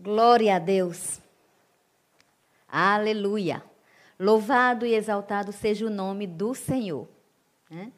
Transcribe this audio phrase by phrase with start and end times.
[0.00, 1.20] Glória a Deus.
[2.68, 3.64] Aleluia.
[4.16, 7.08] Louvado e exaltado seja o nome do Senhor.
[7.68, 7.90] Né?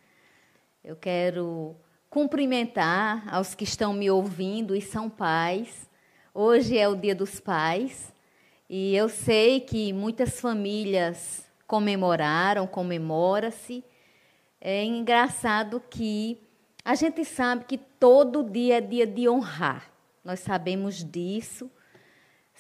[0.83, 1.77] Eu quero
[2.09, 5.91] cumprimentar aos que estão me ouvindo e são pais.
[6.33, 8.15] Hoje é o Dia dos Pais
[8.67, 13.85] e eu sei que muitas famílias comemoraram, comemora-se.
[14.59, 16.41] É engraçado que
[16.83, 19.93] a gente sabe que todo dia é dia de honrar.
[20.25, 21.71] Nós sabemos disso.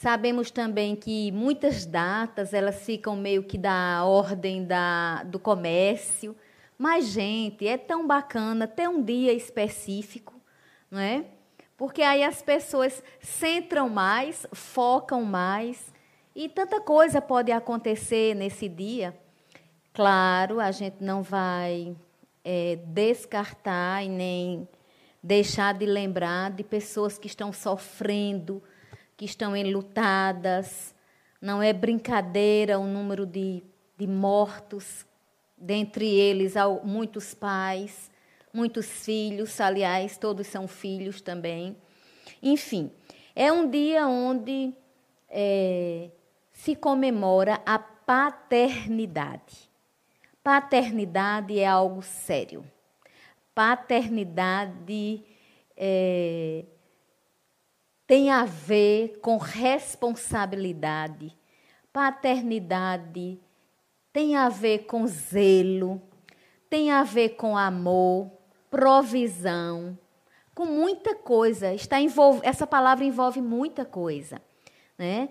[0.00, 6.34] Sabemos também que muitas datas elas ficam meio que da ordem da, do comércio.
[6.78, 10.40] Mas, gente, é tão bacana ter um dia específico,
[10.90, 11.26] não é?
[11.76, 15.92] Porque aí as pessoas centram mais, focam mais,
[16.34, 19.14] e tanta coisa pode acontecer nesse dia.
[19.92, 21.94] Claro, a gente não vai
[22.42, 24.66] é, descartar e nem
[25.22, 28.62] deixar de lembrar de pessoas que estão sofrendo,
[29.20, 30.94] que estão enlutadas.
[31.42, 33.62] Não é brincadeira o número de,
[33.98, 35.04] de mortos,
[35.58, 38.10] dentre eles muitos pais,
[38.50, 41.76] muitos filhos, aliás, todos são filhos também.
[42.42, 42.90] Enfim,
[43.36, 44.72] é um dia onde
[45.28, 46.08] é,
[46.50, 49.70] se comemora a paternidade.
[50.42, 52.64] Paternidade é algo sério.
[53.54, 55.22] Paternidade
[55.76, 56.64] é,
[58.10, 61.32] tem a ver com responsabilidade.
[61.92, 63.38] Paternidade
[64.12, 66.02] tem a ver com zelo,
[66.68, 68.28] tem a ver com amor,
[68.68, 69.96] provisão,
[70.56, 71.72] com muita coisa.
[71.72, 72.40] Está envolv...
[72.42, 74.42] Essa palavra envolve muita coisa,
[74.98, 75.28] né?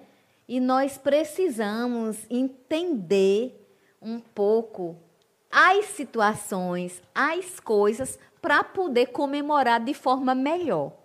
[0.48, 3.70] E nós precisamos entender
[4.02, 4.96] um pouco
[5.52, 10.99] as situações, as coisas, para poder comemorar de forma melhor.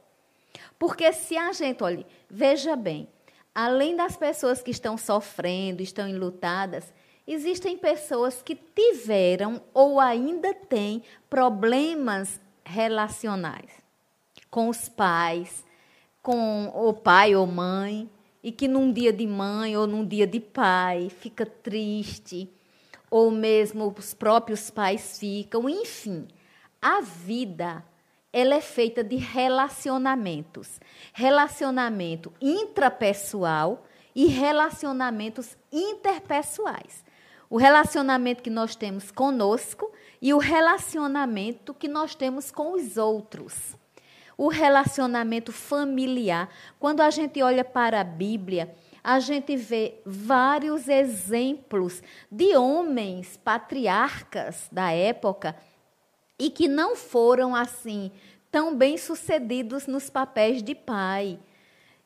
[0.78, 3.08] Porque se a gente, olha, veja bem,
[3.54, 6.92] além das pessoas que estão sofrendo, estão enlutadas,
[7.26, 13.84] existem pessoas que tiveram ou ainda têm problemas relacionais
[14.50, 15.64] com os pais,
[16.22, 18.08] com o pai ou mãe,
[18.40, 22.48] e que num dia de mãe ou num dia de pai fica triste,
[23.10, 26.28] ou mesmo os próprios pais ficam, enfim.
[26.80, 27.84] A vida
[28.34, 30.80] ela é feita de relacionamentos.
[31.12, 37.04] Relacionamento intrapessoal e relacionamentos interpessoais.
[37.48, 43.76] O relacionamento que nós temos conosco e o relacionamento que nós temos com os outros.
[44.36, 46.48] O relacionamento familiar.
[46.80, 48.74] Quando a gente olha para a Bíblia,
[49.04, 55.54] a gente vê vários exemplos de homens patriarcas da época
[56.38, 58.10] e que não foram assim
[58.50, 61.38] tão bem sucedidos nos papéis de pai.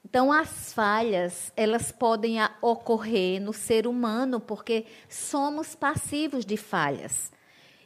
[0.04, 7.30] Então as falhas, elas podem ocorrer no ser humano porque somos passivos de falhas.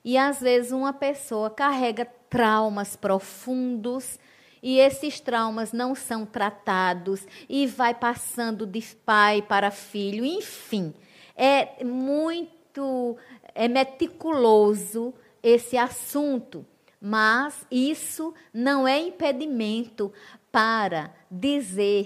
[0.04, 4.18] E às vezes uma pessoa carrega traumas profundos
[4.62, 10.94] e esses traumas não são tratados e vai passando de pai para filho, enfim.
[11.36, 13.16] É muito
[13.54, 16.64] é meticuloso esse assunto,
[17.00, 20.12] mas isso não é impedimento
[20.50, 22.04] para dizer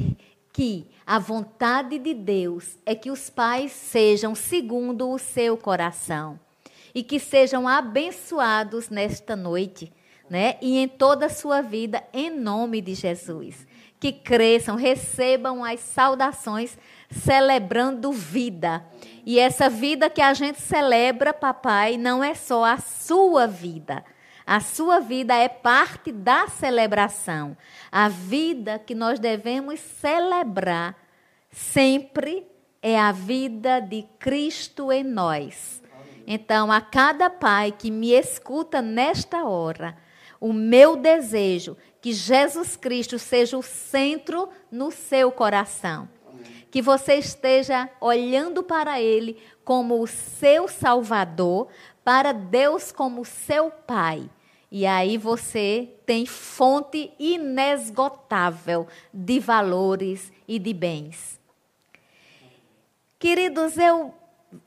[0.53, 6.41] que a vontade de Deus é que os pais sejam segundo o seu coração
[6.95, 9.93] e que sejam abençoados nesta noite,
[10.31, 10.57] né?
[10.63, 13.67] E em toda a sua vida, em nome de Jesus.
[13.99, 16.79] Que cresçam, recebam as saudações
[17.11, 18.85] celebrando vida.
[19.25, 24.05] E essa vida que a gente celebra, papai, não é só a sua vida.
[24.47, 27.57] A sua vida é parte da celebração.
[27.91, 30.97] A vida que nós devemos celebrar
[31.51, 32.47] sempre
[32.81, 35.83] é a vida de Cristo em nós.
[36.27, 39.97] Então, a cada pai que me escuta nesta hora,
[40.41, 46.09] o meu desejo que Jesus Cristo seja o centro no seu coração
[46.71, 51.67] que você esteja olhando para Ele como o seu Salvador,
[52.05, 54.31] para Deus como seu Pai.
[54.71, 61.41] E aí você tem fonte inesgotável de valores e de bens.
[63.19, 64.15] Queridos, eu,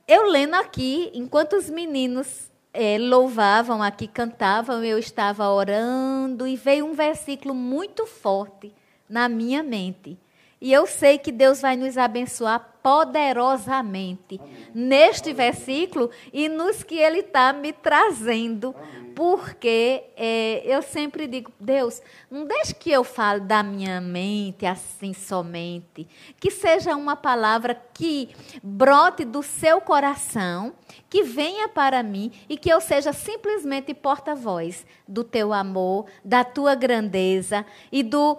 [0.05, 6.85] eu lendo aqui, enquanto os meninos é, louvavam aqui, cantavam, eu estava orando e veio
[6.85, 8.73] um versículo muito forte
[9.09, 10.17] na minha mente
[10.61, 14.67] E eu sei que Deus vai nos abençoar poderosamente Amém.
[14.73, 15.35] neste Amém.
[15.35, 18.75] versículo e nos que Ele está me trazendo.
[18.77, 19.09] Amém.
[19.15, 22.01] Porque é, eu sempre digo, Deus,
[22.31, 26.07] não deixe que eu fale da minha mente assim somente.
[26.39, 28.29] Que seja uma palavra que
[28.63, 30.73] brote do seu coração,
[31.09, 36.73] que venha para mim e que eu seja simplesmente porta-voz do teu amor, da tua
[36.73, 38.37] grandeza e do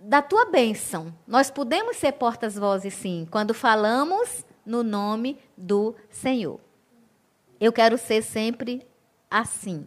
[0.00, 1.14] da tua bênção.
[1.26, 6.60] Nós podemos ser portas-vozes, sim, quando falamos no nome do Senhor.
[7.60, 8.86] Eu quero ser sempre
[9.30, 9.86] assim.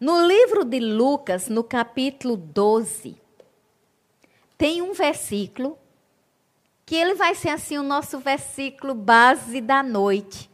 [0.00, 3.16] No livro de Lucas, no capítulo 12,
[4.56, 5.78] tem um versículo
[6.84, 10.50] que ele vai ser assim o nosso versículo base da noite.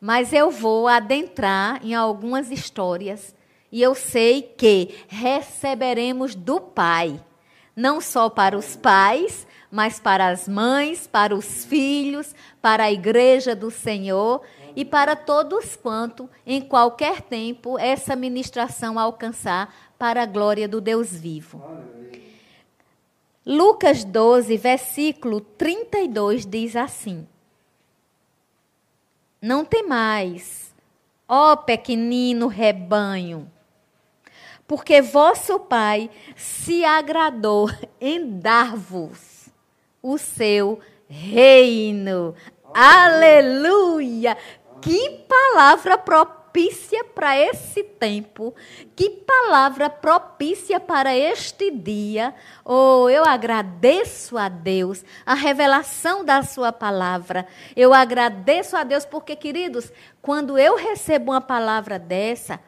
[0.00, 3.34] Mas eu vou adentrar em algumas histórias
[3.70, 7.18] e eu sei que receberemos do Pai
[7.74, 13.56] não só para os pais, mas para as mães, para os filhos, para a igreja
[13.56, 14.42] do Senhor
[14.76, 21.10] e para todos quanto, em qualquer tempo, essa ministração alcançar para a glória do Deus
[21.12, 21.62] vivo.
[23.44, 27.26] Lucas 12, versículo 32 diz assim:
[29.40, 30.72] Não temais,
[31.26, 33.50] ó pequenino rebanho,
[34.66, 37.70] porque vosso Pai se agradou
[38.00, 39.48] em dar-vos
[40.02, 42.34] o seu reino.
[42.74, 44.36] Aleluia!
[44.80, 48.52] Que palavra propícia para esse tempo,
[48.96, 52.34] que palavra propícia para este dia.
[52.64, 57.46] Oh, eu agradeço a Deus a revelação da Sua palavra.
[57.76, 62.58] Eu agradeço a Deus porque, queridos, quando eu recebo uma palavra dessa,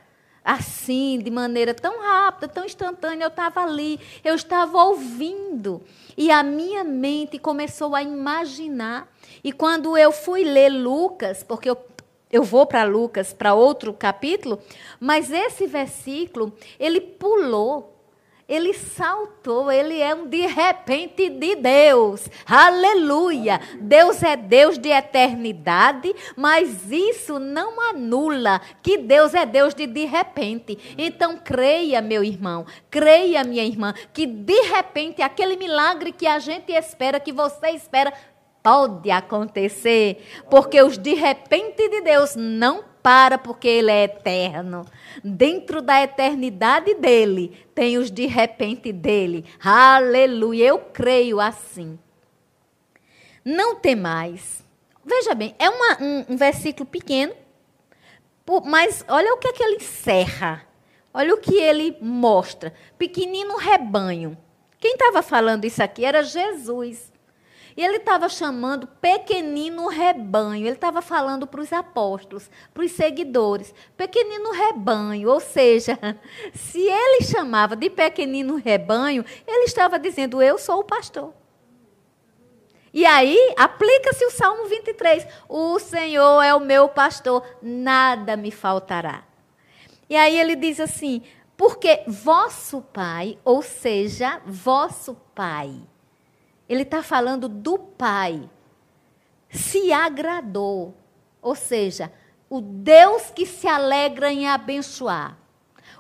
[0.45, 3.25] assim, de maneira tão rápida, tão instantânea.
[3.25, 5.81] Eu estava ali, eu estava ouvindo.
[6.17, 9.11] E a minha mente começou a imaginar.
[9.43, 11.79] E quando eu fui ler Lucas, porque eu,
[12.31, 14.61] eu vou para Lucas, para outro capítulo,
[15.01, 17.94] mas esse versículo, ele pulou
[18.49, 22.29] ele saltou, ele é um de repente de Deus.
[22.47, 23.61] Aleluia!
[23.81, 30.05] Deus é Deus de eternidade, mas isso não anula que Deus é Deus de de
[30.05, 30.79] repente.
[30.99, 36.73] Então creia, meu irmão, creia, minha irmã, que de repente aquele milagre que a gente
[36.73, 38.13] espera, que você espera,
[38.63, 44.87] pode acontecer, porque os de repente de Deus não para porque ele é eterno.
[45.23, 49.45] Dentro da eternidade dele, tem os de repente dele.
[49.63, 51.99] Aleluia, eu creio assim.
[53.45, 54.65] Não tem mais.
[55.05, 57.35] Veja bem, é uma, um, um versículo pequeno,
[58.65, 60.67] mas olha o que é que ele encerra.
[61.13, 62.73] Olha o que ele mostra.
[62.97, 64.35] Pequenino rebanho.
[64.81, 67.13] Quem estava falando isso aqui era Jesus.
[67.77, 70.67] E ele estava chamando pequenino rebanho.
[70.67, 73.75] Ele estava falando para os apóstolos, para os seguidores.
[73.97, 75.29] Pequenino rebanho.
[75.29, 75.99] Ou seja,
[76.55, 81.35] se ele chamava de pequenino rebanho, ele estava dizendo: Eu sou o pastor.
[82.93, 85.27] E aí, aplica-se o Salmo 23.
[85.49, 89.25] O Senhor é o meu pastor, nada me faltará.
[90.09, 91.23] E aí ele diz assim:
[91.57, 95.75] Porque vosso Pai, ou seja, vosso Pai,
[96.69, 98.49] ele está falando do Pai.
[99.49, 100.95] Se agradou.
[101.41, 102.13] Ou seja,
[102.49, 105.37] o Deus que se alegra em abençoar.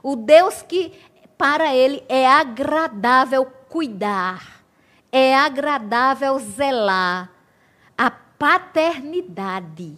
[0.02, 0.92] O Deus que,
[1.36, 4.64] para ele, é agradável cuidar.
[5.12, 7.30] É agradável zelar.
[7.96, 9.96] A paternidade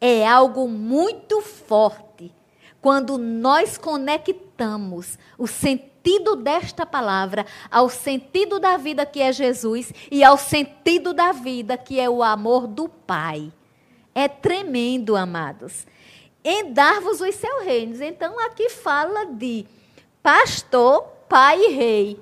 [0.00, 2.32] é algo muito forte
[2.80, 9.92] quando nós conectamos o sentido sentido desta palavra, ao sentido da vida que é Jesus
[10.08, 13.52] e ao sentido da vida que é o amor do Pai.
[14.14, 15.84] É tremendo, amados.
[16.44, 18.00] Em dar-vos os seus reinos.
[18.00, 19.66] Então aqui fala de
[20.22, 22.20] pastor, pai e rei.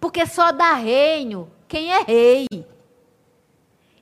[0.00, 2.46] Porque só dá reino quem é rei.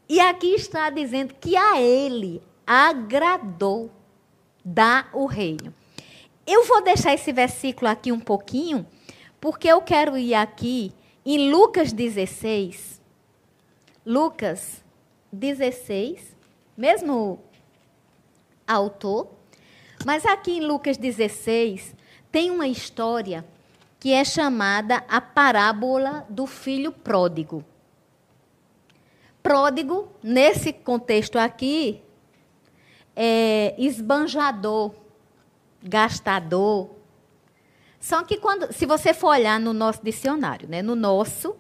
[0.09, 3.91] E aqui está dizendo que a ele agradou
[4.65, 5.73] dar o reino.
[6.47, 8.87] Eu vou deixar esse versículo aqui um pouquinho,
[9.41, 10.93] porque eu quero ir aqui
[11.25, 13.01] em Lucas 16.
[14.05, 14.85] Lucas
[15.33, 16.37] 16,
[16.77, 17.41] mesmo
[18.65, 19.29] autor,
[20.05, 21.97] mas aqui em Lucas 16
[22.31, 23.45] tem uma história
[23.99, 27.65] que é chamada a parábola do filho pródigo.
[29.43, 32.01] Pródigo, nesse contexto aqui,
[33.17, 34.93] é esbanjador
[35.89, 36.91] gastador.
[38.01, 41.57] Só que quando, se você for olhar no nosso dicionário, né, no nosso,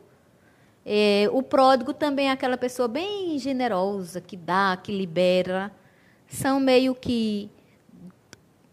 [0.88, 5.72] É, o pródigo também é aquela pessoa bem generosa, que dá, que libera.
[6.28, 7.50] São meio que.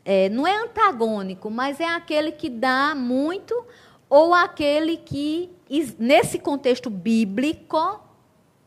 [0.06, 3.66] É, não é antagônico, mas é aquele que dá muito
[4.08, 5.50] ou aquele que,
[5.98, 8.00] nesse contexto bíblico,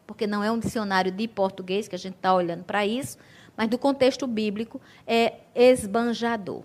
[0.08, 3.16] porque não é um dicionário de português que a gente está olhando para isso,
[3.56, 6.64] mas do contexto bíblico, é esbanjador.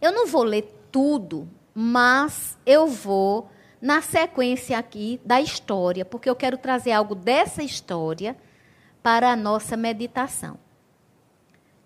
[0.00, 6.36] Eu não vou ler tudo, mas eu vou na sequência aqui da história, porque eu
[6.36, 8.36] quero trazer algo dessa história
[9.02, 10.58] para a nossa meditação.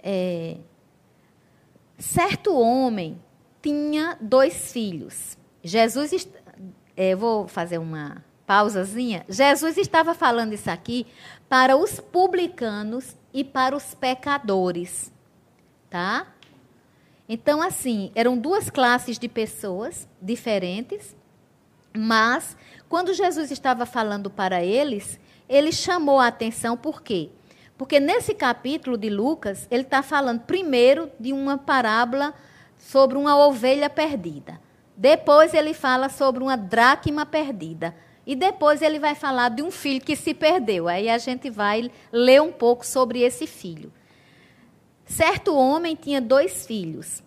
[0.00, 0.58] É,
[1.98, 3.20] certo homem
[3.60, 5.36] tinha dois filhos.
[5.62, 6.28] Jesus,
[6.96, 9.26] é, vou fazer uma pausazinha.
[9.28, 11.06] Jesus estava falando isso aqui
[11.48, 15.12] para os publicanos e para os pecadores,
[15.90, 16.28] tá?
[17.28, 21.14] Então, assim, eram duas classes de pessoas diferentes,
[21.94, 22.56] mas
[22.88, 27.30] quando Jesus estava falando para eles, ele chamou a atenção por quê?
[27.76, 32.34] Porque nesse capítulo de Lucas, ele está falando primeiro de uma parábola
[32.78, 34.60] sobre uma ovelha perdida.
[34.96, 37.94] Depois ele fala sobre uma dracma perdida.
[38.26, 40.88] E depois ele vai falar de um filho que se perdeu.
[40.88, 43.92] Aí a gente vai ler um pouco sobre esse filho.
[45.08, 47.22] Certo homem tinha dois filhos.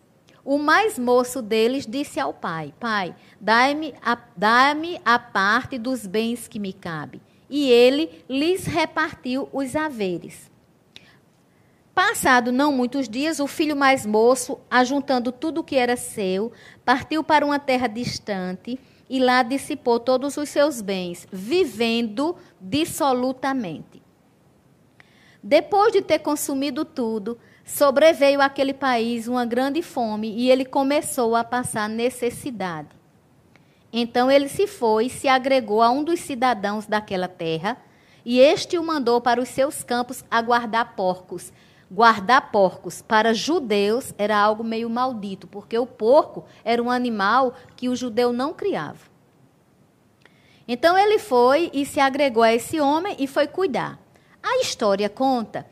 [0.46, 6.48] O mais moço deles disse ao pai: Pai, dá-me a, dá a parte dos bens
[6.48, 7.20] que me cabe.
[7.50, 10.50] E ele lhes repartiu os haveres.
[11.94, 16.52] Passado não muitos dias, o filho mais moço, ajuntando tudo o que era seu,
[16.86, 24.02] partiu para uma terra distante e lá dissipou todos os seus bens, vivendo dissolutamente.
[25.44, 27.38] Depois de ter consumido tudo,
[27.72, 32.90] sobreveio àquele país uma grande fome e ele começou a passar necessidade.
[33.94, 37.78] Então ele se foi e se agregou a um dos cidadãos daquela terra,
[38.26, 41.52] e este o mandou para os seus campos a guardar porcos.
[41.90, 47.90] Guardar porcos para judeus era algo meio maldito, porque o porco era um animal que
[47.90, 49.10] o judeu não criava.
[50.68, 54.00] Então ele foi e se agregou a esse homem e foi cuidar.
[54.44, 55.66] A história conta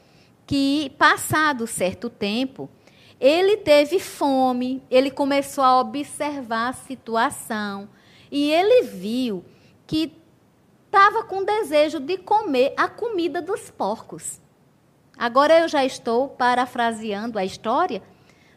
[0.49, 2.67] que, passado certo tempo,
[3.19, 7.87] ele teve fome, ele começou a observar a situação
[8.31, 9.45] e ele viu
[9.85, 10.11] que
[10.87, 14.41] estava com desejo de comer a comida dos porcos.
[15.15, 18.01] Agora eu já estou parafraseando a história,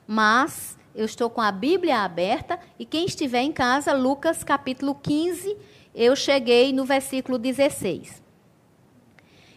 [0.06, 5.58] mas eu estou com a Bíblia aberta e quem estiver em casa, Lucas capítulo 15,
[5.94, 8.22] eu cheguei no versículo 16.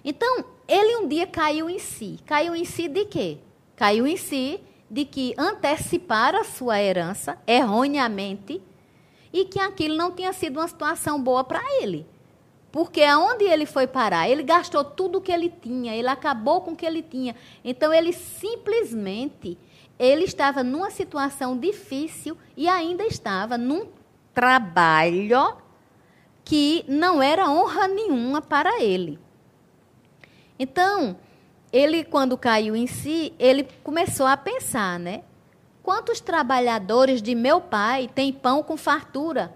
[0.04, 2.20] Então, ele um dia caiu em si.
[2.26, 3.38] Caiu em si de quê?
[3.76, 8.62] Caiu em si de que antecipara a sua herança erroneamente
[9.34, 12.06] e que aquilo não tinha sido uma situação boa para ele.
[12.72, 14.30] Porque aonde ele foi parar?
[14.30, 17.36] Ele gastou tudo o que ele tinha, ele acabou com o que ele tinha.
[17.64, 19.58] Então ele simplesmente
[19.98, 23.88] ele estava numa situação difícil e ainda estava num
[24.34, 25.58] trabalho
[26.44, 29.20] que não era honra nenhuma para ele.
[30.58, 31.18] Então,
[31.72, 35.24] ele, quando caiu em si, ele começou a pensar, né?
[35.84, 39.54] Quantos trabalhadores de meu pai têm pão com fartura?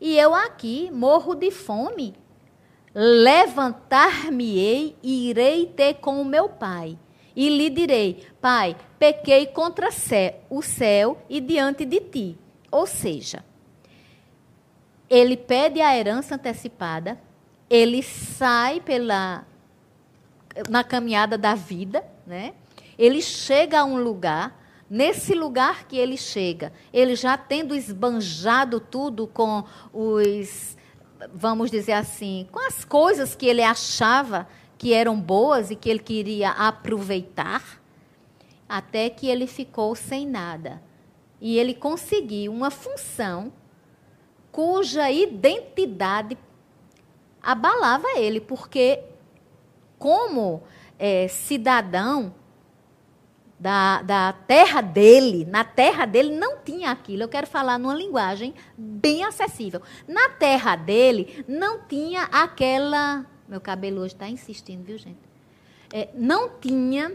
[0.00, 2.14] E eu aqui morro de fome.
[2.94, 6.96] Levantar-me-ei e irei ter com o meu pai.
[7.34, 9.90] E lhe direi: Pai, pequei contra
[10.48, 12.38] o céu e diante de ti.
[12.70, 13.44] Ou seja,
[15.10, 17.20] ele pede a herança antecipada,
[17.68, 19.44] ele sai pela
[20.68, 22.54] na caminhada da vida, né?
[22.98, 24.58] Ele chega a um lugar,
[24.88, 30.76] nesse lugar que ele chega, ele já tendo esbanjado tudo com os,
[31.34, 34.48] vamos dizer assim, com as coisas que ele achava
[34.78, 37.82] que eram boas e que ele queria aproveitar,
[38.68, 40.82] até que ele ficou sem nada.
[41.40, 43.52] E ele conseguiu uma função
[44.50, 46.38] cuja identidade
[47.42, 49.04] abalava ele, porque
[49.98, 50.62] como
[50.98, 52.34] é, cidadão
[53.58, 57.22] da, da terra dele, na terra dele não tinha aquilo.
[57.22, 59.80] Eu quero falar numa linguagem bem acessível.
[60.06, 63.24] Na terra dele não tinha aquela.
[63.48, 65.18] Meu cabelo hoje está insistindo, viu, gente?
[65.92, 67.14] É, não tinha,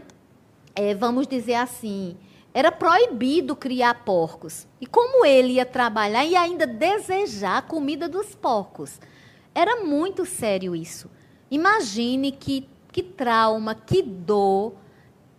[0.74, 2.16] é, vamos dizer assim,
[2.54, 4.66] era proibido criar porcos.
[4.80, 8.98] E como ele ia trabalhar e ainda desejar a comida dos porcos?
[9.54, 11.10] Era muito sério isso.
[11.50, 14.74] Imagine que que trauma, que dor.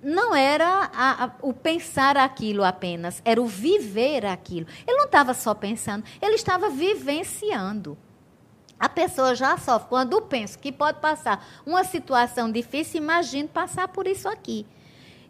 [0.02, 4.68] Não era a, a, o pensar aquilo apenas, era o viver aquilo.
[4.86, 7.98] Ele não estava só pensando, ele estava vivenciando
[8.78, 9.88] A pessoa já sofre.
[9.88, 14.66] Quando penso que pode passar uma situação difícil, imagine passar por isso aqui.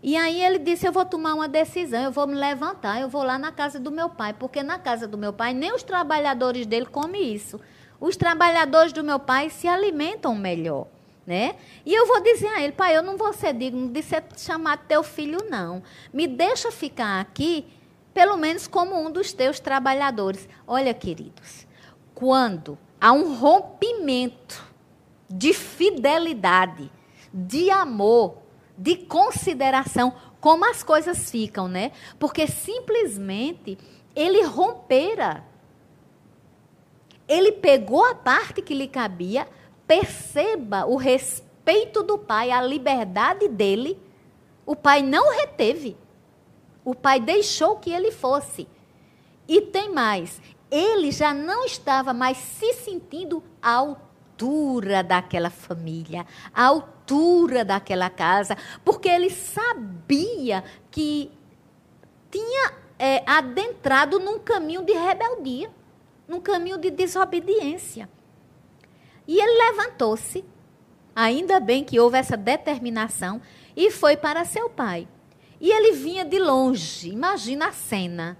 [0.02, 3.24] E aí ele disse: Eu vou tomar uma decisão, eu vou me levantar, eu vou
[3.24, 6.66] lá na casa do meu pai, porque na casa do meu pai nem os trabalhadores
[6.66, 7.60] dele comem isso.
[8.00, 10.88] Os trabalhadores do meu pai se alimentam melhor.
[11.26, 11.56] Né?
[11.86, 14.82] E eu vou dizer a ele, pai, eu não vou ser digno de ser chamado
[14.88, 15.82] teu filho, não.
[16.12, 17.66] Me deixa ficar aqui,
[18.14, 20.50] pelo menos como um dos teus trabalhadores.
[20.68, 21.66] Olha, queridos,
[22.14, 24.64] quando há um rompimento
[25.30, 26.92] de fidelidade,
[27.34, 28.38] de amor,
[28.78, 31.92] de consideração, como as coisas ficam, né?
[32.20, 33.78] Porque simplesmente
[34.16, 35.44] ele rompera.
[37.28, 39.48] Ele pegou a parte que lhe cabia,
[39.88, 44.00] perceba o respeito do pai, a liberdade dele.
[44.66, 45.98] O pai não reteve.
[46.84, 48.68] O pai deixou que ele fosse.
[49.48, 56.66] E tem mais, ele já não estava mais se sentindo autor altura daquela família, a
[56.66, 61.32] altura daquela casa, porque ele sabia que
[62.32, 65.72] tinha é, adentrado num caminho de rebeldia,
[66.28, 68.10] num caminho de desobediência.
[69.28, 70.44] E ele levantou-se,
[71.16, 73.42] ainda bem que houve essa determinação,
[73.76, 75.08] e foi para seu pai.
[75.60, 78.38] E ele vinha de longe, imagina a cena.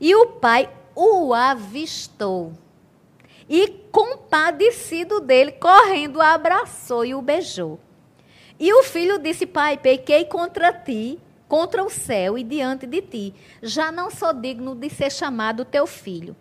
[0.00, 2.52] E o pai o avistou
[3.48, 7.78] e, compadecido dele, correndo, o abraçou e o beijou.
[8.58, 11.18] E o filho disse: Pai, pequei contra ti,
[11.48, 13.34] contra o céu e diante de ti.
[13.62, 16.34] Já não sou digno de ser chamado teu filho.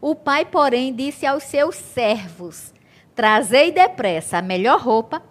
[0.00, 2.74] O pai, porém, disse aos seus servos:
[3.20, 5.22] Trazei depressa a melhor roupa,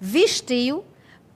[0.00, 0.82] vestiu,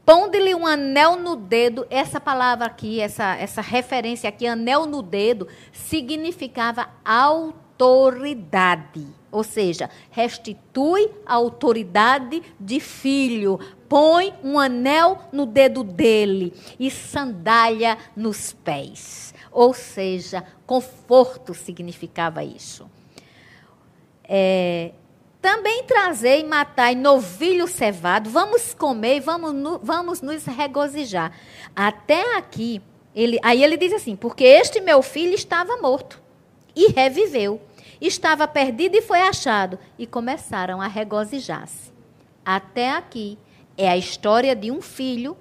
[0.06, 1.87] ponde-lhe um anel no dedo.
[1.90, 11.11] Essa palavra aqui, essa, essa referência aqui, anel no dedo, significava autoridade ou seja, restitui
[11.26, 19.34] a autoridade de filho, põe um anel no dedo dele e sandália nos pés.
[19.50, 22.90] Ou seja, conforto significava isso.
[24.25, 24.92] É,
[25.42, 31.32] também trazei matai novilho cevado, vamos comer, vamos, vamos nos regozijar.
[31.76, 32.80] Até aqui,
[33.14, 36.23] ele, aí ele diz assim: porque este meu filho estava morto
[36.75, 37.60] e reviveu
[38.06, 41.93] estava perdido e foi achado, e começaram a regozijar-se.
[42.45, 43.38] Até aqui
[43.76, 45.36] é a história de um filho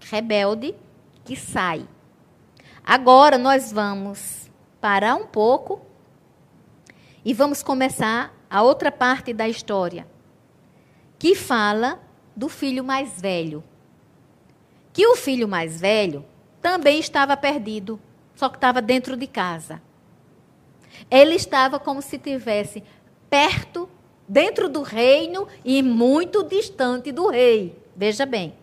[0.00, 0.74] rebelde
[1.24, 1.86] que sai.
[2.84, 5.80] Agora nós vamos parar um pouco
[7.24, 10.06] e vamos começar a outra parte da história,
[11.18, 12.00] que fala
[12.34, 13.62] do filho mais velho.
[14.94, 16.24] Que o filho mais velho
[16.62, 18.00] também estava perdido,
[18.34, 19.82] só que estava dentro de casa.
[21.10, 22.82] Ele estava como se tivesse
[23.28, 23.90] perto,
[24.26, 27.78] dentro do reino e muito distante do rei.
[27.94, 28.54] Veja bem.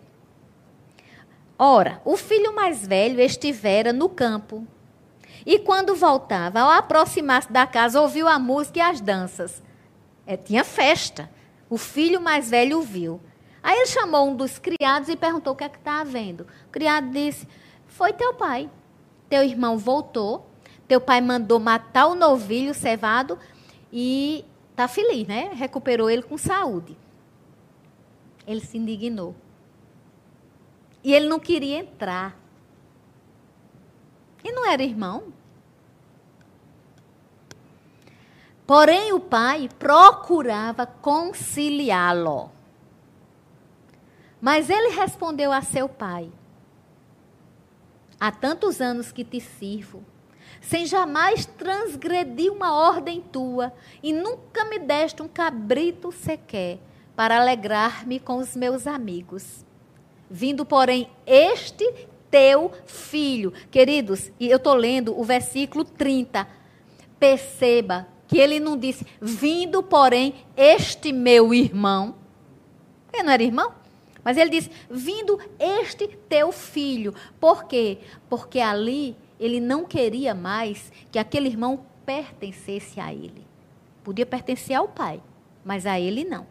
[1.56, 4.66] Ora, o filho mais velho estivera no campo.
[5.46, 9.62] E quando voltava, ao aproximar-se da casa, ouviu a música e as danças.
[10.26, 11.30] É, tinha festa.
[11.70, 13.20] O filho mais velho viu.
[13.62, 16.48] Aí ele chamou um dos criados e perguntou o que é que está havendo.
[16.68, 17.48] O criado disse:
[17.88, 18.70] Foi teu pai.
[19.30, 20.54] Teu irmão voltou
[20.94, 23.40] teu pai mandou matar o novilho cevado
[23.92, 25.52] e tá feliz, né?
[25.54, 26.96] Recuperou ele com saúde.
[28.46, 29.36] Ele se indignou.
[31.04, 32.38] E ele não queria entrar.
[34.44, 35.33] E não era irmão?
[38.66, 42.50] Porém, o pai procurava conciliá-lo.
[44.40, 46.32] Mas ele respondeu a seu pai:
[48.20, 50.04] Há tantos anos que te sirvo
[50.64, 56.80] sem jamais transgredir uma ordem tua, e nunca me deste um cabrito sequer,
[57.16, 59.66] para alegrar-me com os meus amigos.
[60.30, 63.52] Vindo, porém, este teu filho.
[63.70, 66.48] Queridos, e eu estou lendo o versículo 30.
[67.20, 72.16] Perceba que ele não disse, vindo, porém, este meu irmão.
[73.14, 73.76] Ele não era irmão?
[74.24, 77.14] Mas ele disse, vindo este teu filho.
[77.40, 78.00] Por quê?
[78.28, 83.46] Porque ali ele não queria mais que aquele irmão pertencesse a ele.
[84.04, 85.22] Podia pertencer ao pai,
[85.64, 86.48] mas a ele não.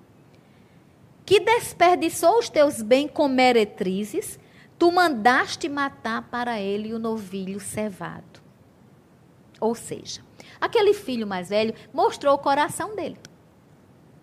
[1.27, 4.39] Que desperdiçou os teus bens com meretrizes,
[4.79, 8.41] tu mandaste matar para ele o novilho cevado.
[9.61, 10.21] Ou seja,
[10.63, 13.19] aquele filho mais velho mostrou o coração dele.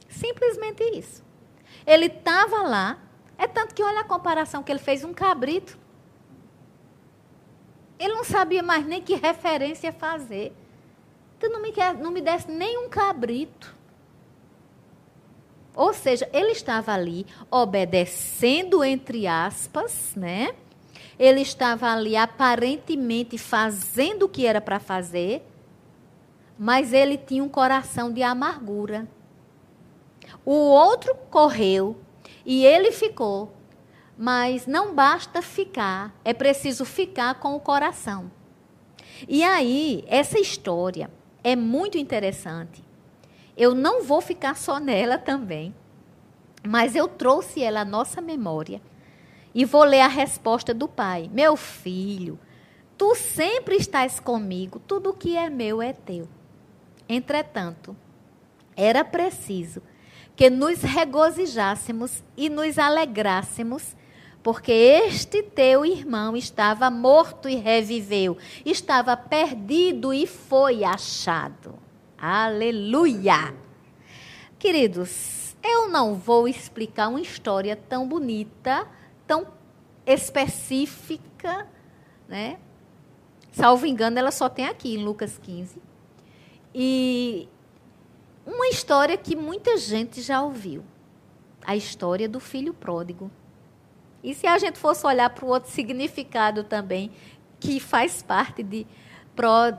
[0.08, 1.24] Simplesmente isso.
[1.86, 2.98] Ele estava lá,
[3.38, 5.78] é tanto que olha a comparação que ele fez um cabrito
[8.00, 10.54] ele não sabia mais nem que referência fazer.
[11.38, 13.76] Tu não me, quer, não me desse nem um cabrito.
[15.76, 20.56] Ou seja, ele estava ali obedecendo, entre aspas, né?
[21.18, 25.44] Ele estava ali aparentemente fazendo o que era para fazer,
[26.60, 29.08] mas ele tinha um coração de amargura.
[30.44, 31.96] O outro correu
[32.46, 33.54] e ele ficou.
[34.18, 38.30] Mas não basta ficar, é preciso ficar com o coração.
[39.26, 41.10] E aí, essa história
[41.42, 42.84] é muito interessante.
[43.56, 45.74] Eu não vou ficar só nela também,
[46.68, 48.82] mas eu trouxe ela à nossa memória
[49.56, 52.38] e vou ler a resposta do pai: Meu filho,
[52.98, 56.28] tu sempre estás comigo, tudo que é meu é teu.
[57.10, 57.98] Entretanto,
[58.78, 59.82] era preciso
[60.36, 63.98] que nos regozijássemos e nos alegrássemos,
[64.44, 71.78] porque este teu irmão estava morto e reviveu, estava perdido e foi achado.
[72.18, 73.56] Aleluia!
[74.60, 78.88] Queridos, eu não vou explicar uma história tão bonita,
[79.26, 79.48] tão
[80.06, 81.68] específica,
[82.28, 82.60] né?
[83.52, 85.89] Salvo engano, ela só tem aqui em Lucas 15.
[86.74, 87.48] E
[88.46, 90.84] uma história que muita gente já ouviu.
[91.66, 93.30] A história do filho pródigo.
[94.24, 97.12] E se a gente fosse olhar para o outro significado também,
[97.60, 98.86] que faz parte de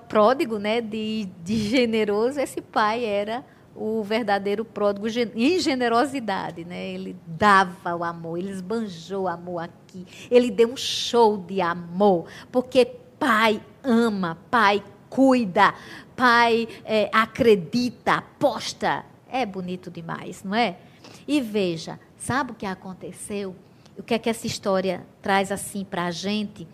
[0.08, 6.88] pródigo, né, de, de generoso, esse pai era o verdadeiro pródigo em generosidade, né?
[6.88, 12.26] Ele dava o amor, ele esbanjou o amor aqui, ele deu um show de amor,
[12.50, 12.84] porque
[13.18, 15.74] pai ama, pai cuida,
[16.16, 19.04] pai é, acredita, aposta.
[19.28, 20.78] É bonito demais, não é?
[21.26, 23.54] E veja, sabe o que aconteceu?
[23.98, 26.66] O que é que essa história traz assim para a gente?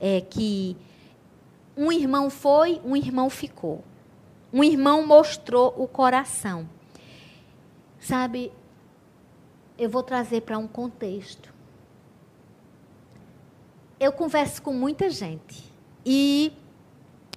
[0.00, 0.76] É que
[1.76, 3.84] um irmão foi, um irmão ficou.
[4.52, 6.68] Um irmão mostrou o coração.
[8.00, 8.52] Sabe,
[9.78, 11.52] eu vou trazer para um contexto.
[13.98, 15.64] Eu converso com muita gente
[16.04, 16.52] e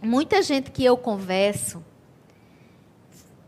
[0.01, 1.83] muita gente que eu converso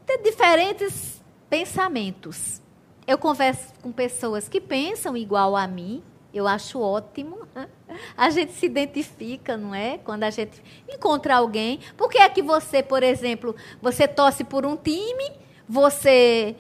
[0.06, 2.62] tem diferentes pensamentos.
[3.06, 7.48] Eu converso com pessoas que pensam igual a mim, eu acho ótimo.
[8.16, 9.98] A gente se identifica, não é?
[9.98, 11.80] Quando a gente encontra alguém.
[11.98, 15.32] Por que é que você, por exemplo, você torce por um time,
[15.68, 16.56] você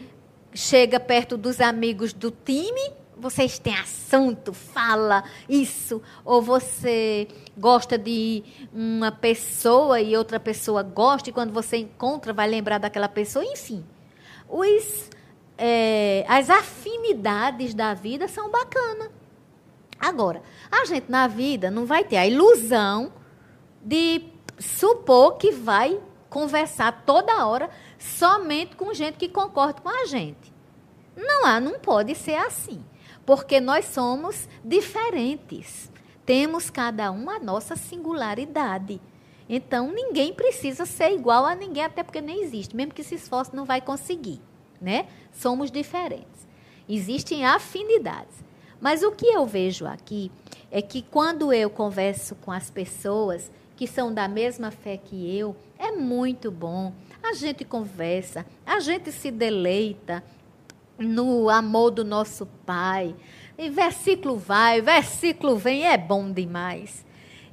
[0.53, 7.27] chega perto dos amigos do time vocês têm assunto, fala isso, ou você
[7.57, 13.09] gosta de uma pessoa e outra pessoa gosta, e quando você encontra vai lembrar daquela
[13.09, 13.85] pessoa, enfim.
[14.47, 15.09] Os,
[15.57, 19.09] é, as afinidades da vida são bacanas.
[19.99, 23.11] Agora, a gente na vida não vai ter a ilusão
[23.83, 24.23] de
[24.57, 30.53] supor que vai conversar toda hora somente com gente que concorda com a gente.
[31.17, 32.81] Não há, não pode ser assim
[33.29, 35.91] porque nós somos diferentes.
[36.25, 38.99] Temos cada um a nossa singularidade.
[39.47, 42.75] Então, ninguém precisa ser igual a ninguém, até porque nem existe.
[42.75, 44.41] Mesmo que se esforce, não vai conseguir.
[44.81, 45.05] Né?
[45.31, 46.47] Somos diferentes.
[46.89, 48.43] Existem afinidades.
[48.81, 50.31] Mas o que eu vejo aqui
[50.71, 55.55] é que quando eu converso com as pessoas que são da mesma fé que eu,
[55.77, 56.91] é muito bom.
[57.21, 60.23] A gente conversa, a gente se deleita,
[60.99, 63.15] no amor do nosso Pai.
[63.57, 67.05] E versículo vai, versículo vem, é bom demais.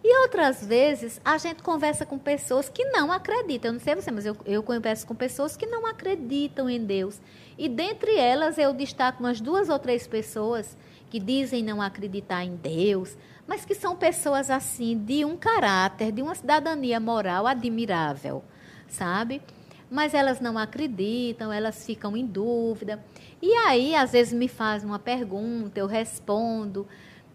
[0.05, 3.71] E outras vezes a gente conversa com pessoas que não acreditam.
[3.71, 7.21] Eu não sei você, mas eu, eu converso com pessoas que não acreditam em Deus.
[7.59, 10.77] E dentre elas eu destaco umas duas ou três pessoas
[11.11, 16.23] que dizem não acreditar em Deus, mas que são pessoas assim, de um caráter, de
[16.23, 18.45] uma cidadania moral admirável,
[18.89, 19.43] sabe?
[19.91, 23.05] Mas elas não acreditam, elas ficam em dúvida.
[23.41, 26.87] E aí, às vezes, me faz uma pergunta, eu respondo,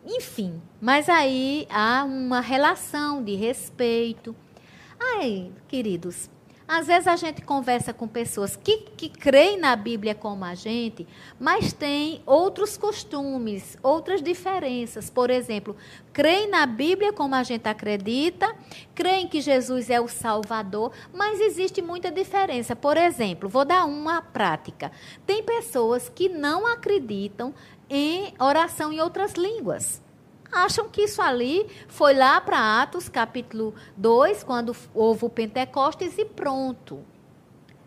[0.05, 0.61] enfim.
[0.79, 4.35] Mas aí há uma relação de respeito.
[4.99, 6.29] Ai, queridos,
[6.71, 11.05] às vezes a gente conversa com pessoas que, que creem na Bíblia como a gente,
[11.37, 15.09] mas tem outros costumes, outras diferenças.
[15.09, 15.75] Por exemplo,
[16.13, 18.55] creem na Bíblia como a gente acredita,
[18.95, 22.73] creem que Jesus é o Salvador, mas existe muita diferença.
[22.73, 24.93] Por exemplo, vou dar uma prática.
[25.25, 27.53] Tem pessoas que não acreditam
[27.89, 30.01] em oração em outras línguas
[30.51, 36.25] acham que isso ali foi lá para Atos capítulo 2, quando houve o Pentecostes e
[36.25, 36.99] pronto.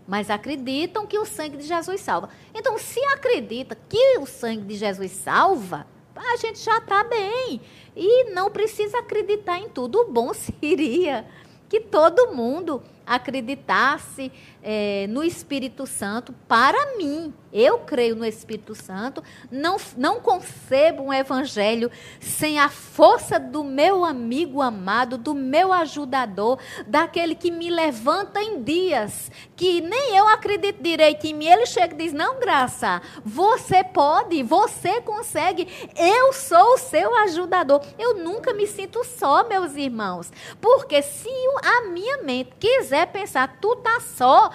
[0.06, 2.28] Mas acreditam que o sangue de Jesus salva.
[2.54, 7.60] Então, se acredita que o sangue de Jesus salva, a gente já está bem.
[7.96, 10.00] E não precisa acreditar em tudo.
[10.00, 11.26] O bom seria
[11.68, 14.30] que todo mundo acreditasse
[14.64, 17.32] é, no Espírito Santo para mim.
[17.52, 24.04] Eu creio no Espírito Santo, não, não concebo um evangelho sem a força do meu
[24.04, 30.82] amigo amado, do meu ajudador, daquele que me levanta em dias que nem eu acredito
[30.82, 31.46] direito em mim.
[31.46, 37.82] Ele chega e diz: Não, graça, você pode, você consegue, eu sou o seu ajudador.
[37.96, 41.30] Eu nunca me sinto só, meus irmãos, porque se
[41.62, 44.50] a minha mente quiser pensar, tu tá só,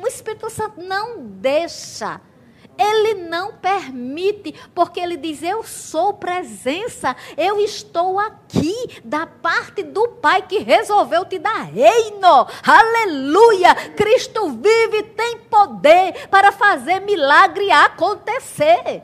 [0.00, 2.20] o Espírito Santo não deixa.
[2.78, 10.06] Ele não permite, porque ele diz: Eu sou presença, eu estou aqui, da parte do
[10.08, 12.46] Pai que resolveu te dar reino.
[12.64, 13.74] Aleluia!
[13.96, 19.02] Cristo vive, tem poder para fazer milagre acontecer.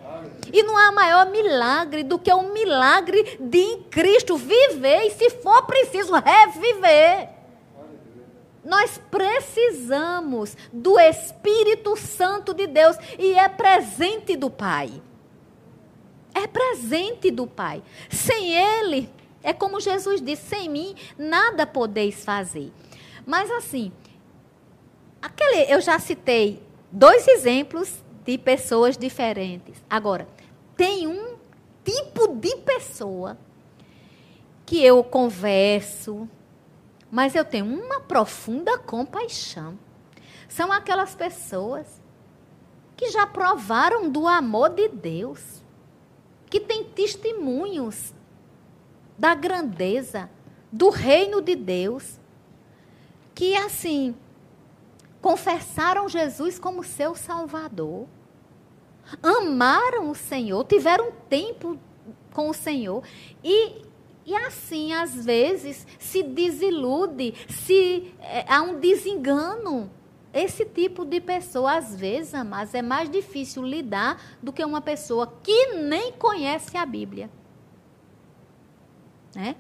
[0.53, 5.31] E não há maior milagre do que o um milagre de Cristo viver e, se
[5.31, 7.34] for preciso, reviver.
[8.64, 15.03] Nós precisamos do Espírito Santo de Deus e é presente do Pai.
[16.35, 17.83] É presente do Pai.
[18.11, 19.09] Sem Ele,
[19.42, 22.72] é como Jesus disse: sem mim nada podeis fazer.
[23.27, 23.92] Mas assim,
[25.20, 29.83] aquele, eu já citei dois exemplos de pessoas diferentes.
[29.88, 30.27] Agora,
[30.77, 31.37] tem um
[31.85, 33.37] tipo de pessoa
[34.64, 36.29] que eu converso,
[37.14, 39.79] mas eu tenho uma profunda compaixão.
[40.48, 42.03] São aquelas pessoas
[42.96, 45.62] que já provaram do amor de Deus,
[46.50, 48.12] que têm testemunhos
[49.16, 50.29] da grandeza
[50.72, 52.18] do reino de Deus,
[53.33, 54.16] que assim
[55.22, 58.09] confessaram Jesus como seu Salvador,
[59.22, 61.79] amaram o Senhor, tiveram tempo
[62.33, 63.05] com o Senhor
[63.44, 63.85] e
[64.27, 69.91] e assim, às vezes, se desilude, se é, há um desengano.
[70.33, 75.33] Esse tipo de pessoa, às vezes, mas é mais difícil lidar do que uma pessoa
[75.43, 77.31] que nem conhece a Bíblia.
[79.35, 79.55] Né?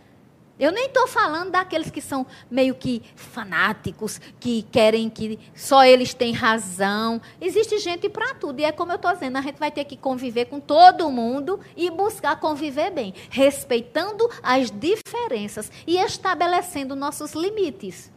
[0.64, 6.14] Eu nem estou falando daqueles que são meio que fanáticos, que querem que só eles
[6.14, 7.20] têm razão.
[7.38, 8.60] Existe gente para tudo.
[8.60, 11.60] E é como eu estou dizendo, a gente vai ter que conviver com todo mundo
[11.76, 18.10] e buscar conviver bem, respeitando as diferenças e estabelecendo nossos limites.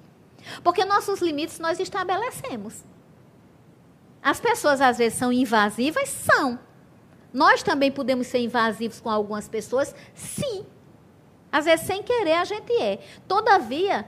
[0.64, 2.86] Porque nossos limites nós estabelecemos.
[4.24, 6.08] As pessoas às vezes são invasivas?
[6.08, 6.58] São.
[7.34, 9.94] Nós também podemos ser invasivos com algumas pessoas?
[10.14, 10.66] Sim.
[11.52, 13.00] Às vezes, sem querer, a gente é.
[13.28, 14.06] Todavia,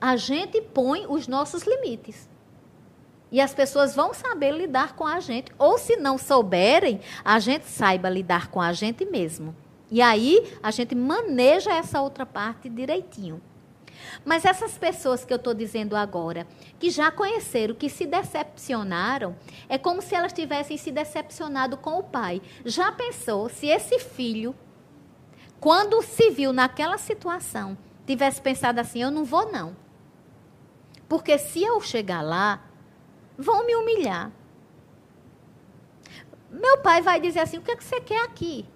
[0.00, 2.28] a gente põe os nossos limites.
[3.30, 5.52] E as pessoas vão saber lidar com a gente.
[5.58, 9.54] Ou, se não souberem, a gente saiba lidar com a gente mesmo.
[9.90, 13.40] E aí, a gente maneja essa outra parte direitinho.
[14.24, 16.46] Mas essas pessoas que eu estou dizendo agora,
[16.78, 19.36] que já conheceram, que se decepcionaram,
[19.68, 22.42] é como se elas tivessem se decepcionado com o pai.
[22.64, 24.54] Já pensou se esse filho
[25.60, 29.76] quando se viu naquela situação, tivesse pensado assim: eu não vou, não.
[31.08, 32.60] Porque se eu chegar lá,
[33.38, 34.30] vão me humilhar.
[36.50, 38.66] Meu pai vai dizer assim: o que, é que você quer aqui?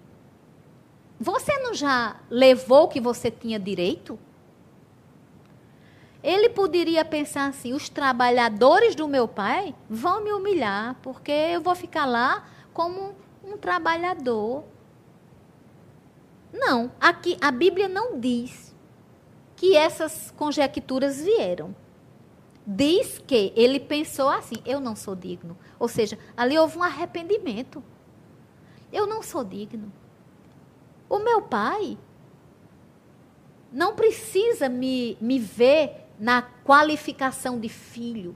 [1.19, 4.17] Você não já levou o que você tinha direito?
[6.23, 11.75] Ele poderia pensar assim: os trabalhadores do meu pai vão me humilhar, porque eu vou
[11.75, 14.63] ficar lá como um trabalhador.
[16.53, 18.75] Não, aqui a Bíblia não diz
[19.55, 21.75] que essas conjecturas vieram.
[22.65, 25.57] Diz que ele pensou assim: eu não sou digno.
[25.79, 27.83] Ou seja, ali houve um arrependimento.
[28.91, 29.91] Eu não sou digno.
[31.09, 31.97] O meu pai
[33.71, 38.35] não precisa me, me ver na qualificação de filho.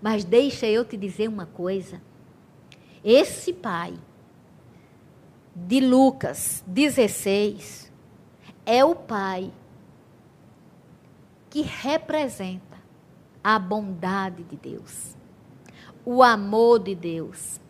[0.00, 2.02] Mas deixa eu te dizer uma coisa.
[3.04, 3.94] Esse pai
[5.54, 7.92] de Lucas 16
[8.64, 9.52] é o Pai
[11.50, 12.78] que representa
[13.44, 15.14] a bondade de Deus,
[16.04, 17.60] o amor de Deus,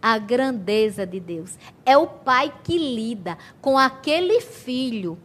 [0.00, 1.58] a grandeza de Deus.
[1.84, 5.18] É o Pai que lida com aquele filho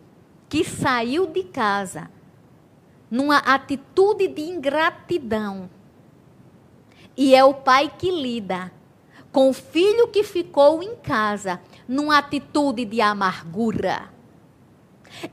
[0.49, 2.11] que saiu de casa
[3.09, 5.69] numa atitude de ingratidão.
[7.15, 8.71] E é o Pai que lida
[9.33, 14.13] com o filho que ficou em casa, numa atitude de amargura.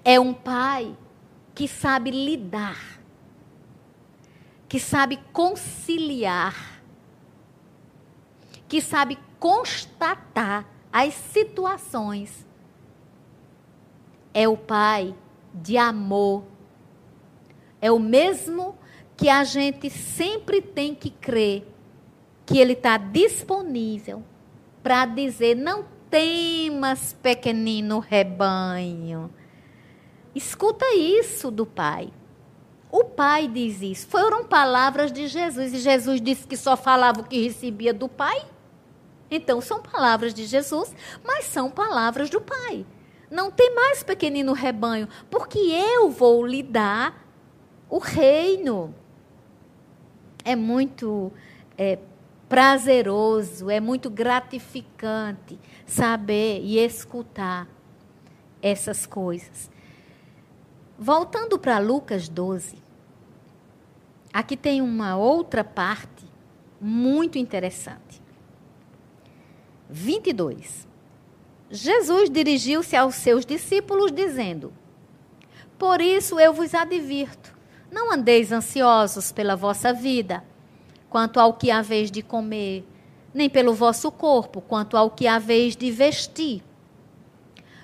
[0.02, 0.96] É um pai
[1.54, 2.98] que sabe lidar,
[4.66, 6.80] que sabe conciliar,
[8.66, 12.46] que sabe constatar as situações.
[14.32, 15.14] É o pai
[15.52, 16.44] de amor,
[17.82, 18.78] é o mesmo
[19.14, 21.66] que a gente sempre tem que crer
[22.50, 24.24] que ele está disponível
[24.82, 29.32] para dizer: não temas, pequenino rebanho.
[30.34, 32.12] Escuta isso do Pai.
[32.90, 34.08] O Pai diz isso.
[34.08, 35.72] Foram palavras de Jesus.
[35.72, 38.44] E Jesus disse que só falava o que recebia do Pai.
[39.30, 40.92] Então, são palavras de Jesus,
[41.24, 42.84] mas são palavras do Pai.
[43.30, 47.24] Não tem mais pequenino rebanho, porque eu vou lhe dar
[47.88, 48.92] o reino.
[50.44, 51.32] É muito
[51.78, 51.98] é,
[52.50, 57.68] prazeroso, é muito gratificante saber e escutar
[58.60, 59.70] essas coisas.
[60.98, 62.76] Voltando para Lucas 12,
[64.32, 66.24] aqui tem uma outra parte
[66.80, 68.20] muito interessante.
[69.88, 70.88] 22.
[71.70, 74.72] Jesus dirigiu-se aos seus discípulos, dizendo:
[75.78, 77.56] Por isso eu vos advirto,
[77.92, 80.42] não andeis ansiosos pela vossa vida,
[81.11, 82.87] quanto ao que haveis de comer,
[83.35, 86.62] nem pelo vosso corpo, quanto ao que haveis de vestir.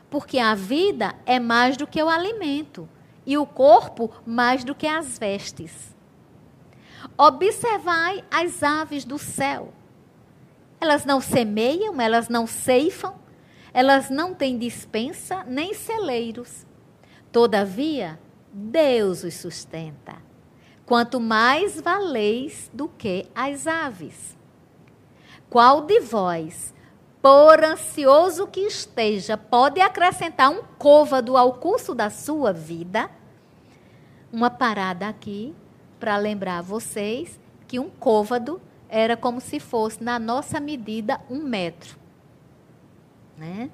[0.08, 2.88] Porque a vida é mais do que o alimento,
[3.26, 5.94] e o corpo mais do que as vestes.
[7.18, 9.72] Observai as aves do céu.
[10.80, 13.14] Elas não semeiam, elas não ceifam,
[13.74, 16.64] elas não têm dispensa nem celeiros.
[17.32, 18.18] Todavia,
[18.52, 20.25] Deus os sustenta.
[20.86, 24.36] Quanto mais valeis do que as aves.
[25.50, 26.72] Qual de vós,
[27.20, 33.10] por ansioso que esteja, pode acrescentar um côvado ao curso da sua vida?
[34.32, 35.52] Uma parada aqui
[35.98, 41.98] para lembrar vocês que um côvado era como se fosse, na nossa medida, um metro.
[43.36, 43.70] Né?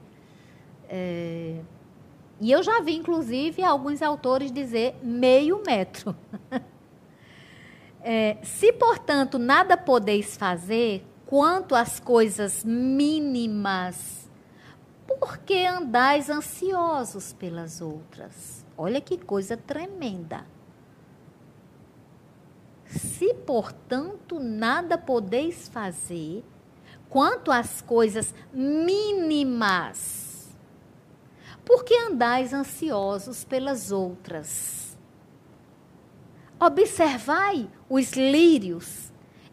[0.88, 1.60] É,
[2.40, 6.16] e eu já vi, inclusive, alguns autores dizer meio metro.
[8.02, 14.28] é, se, portanto, nada podeis fazer, quanto às coisas mínimas,
[15.06, 18.64] por que andais ansiosos pelas outras?
[18.76, 20.44] Olha que coisa tremenda.
[22.86, 26.44] Se, portanto, nada podeis fazer,
[27.08, 30.22] quanto às coisas mínimas,
[31.64, 34.81] por que andais ansiosos pelas outras?
[36.62, 39.12] Observai os lírios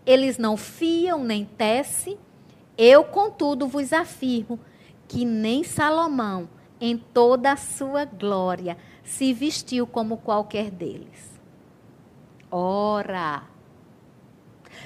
[0.09, 2.17] eles não fiam nem tecem.
[2.75, 4.59] Eu, contudo, vos afirmo
[5.07, 6.49] que nem Salomão,
[6.81, 11.39] em toda a sua glória, se vestiu como qualquer deles.
[12.49, 13.43] Ora,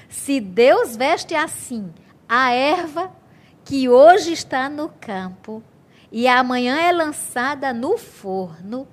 [0.10, 1.94] se Deus veste assim
[2.28, 3.10] a erva
[3.64, 5.64] que hoje está no campo
[6.12, 8.86] e amanhã é lançada no forno,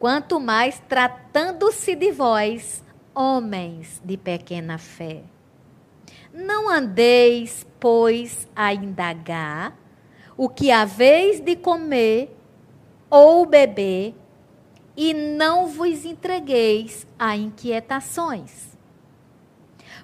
[0.00, 2.82] quanto mais tratando-se de vós,
[3.14, 5.22] homens de pequena fé.
[6.32, 9.76] Não andeis, pois, a indagar
[10.38, 12.34] o que haveis de comer
[13.10, 14.14] ou beber,
[14.96, 18.76] e não vos entregueis a inquietações.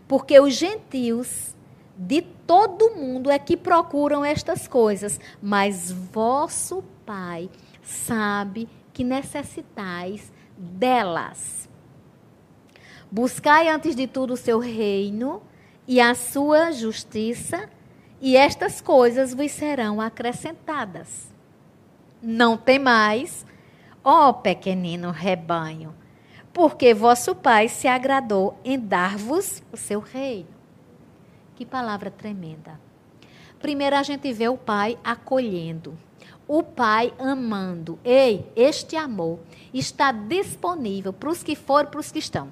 [0.07, 1.55] Porque os gentios
[1.97, 7.49] de todo mundo é que procuram estas coisas, mas vosso Pai
[7.83, 11.69] sabe que necessitais delas.
[13.11, 15.43] Buscai antes de tudo o seu reino
[15.87, 17.69] e a sua justiça,
[18.23, 21.31] e estas coisas vos serão acrescentadas.
[22.23, 23.45] Não temais,
[24.03, 25.95] ó pequenino rebanho,
[26.51, 30.49] porque vosso Pai se agradou em dar-vos o seu reino.
[31.55, 32.81] Que palavra tremenda.
[33.61, 35.99] Primeiro a gente vê o Pai acolhendo,
[36.49, 37.99] o Pai amando.
[38.05, 39.41] Ei, este amor
[39.75, 42.51] está disponível para os que foram, para os que estão.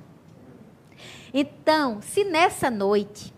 [1.33, 3.33] Então, se nessa noite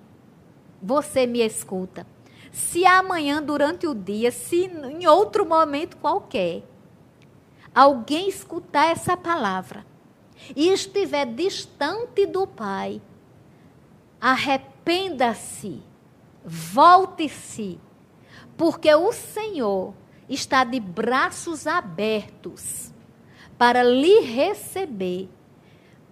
[0.82, 2.06] você me escuta,
[2.52, 6.62] se amanhã durante o dia, se em outro momento qualquer,
[7.74, 9.84] alguém escutar essa palavra
[10.54, 13.00] e estiver distante do Pai,
[14.20, 15.82] arrependa-se,
[16.44, 17.78] volte-se,
[18.56, 19.92] porque o Senhor
[20.28, 22.92] está de braços abertos
[23.56, 25.28] para lhe receber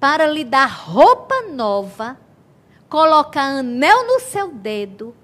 [0.04, 2.20] para lhe dar roupa nova,
[2.90, 5.14] colocar anel no seu dedo,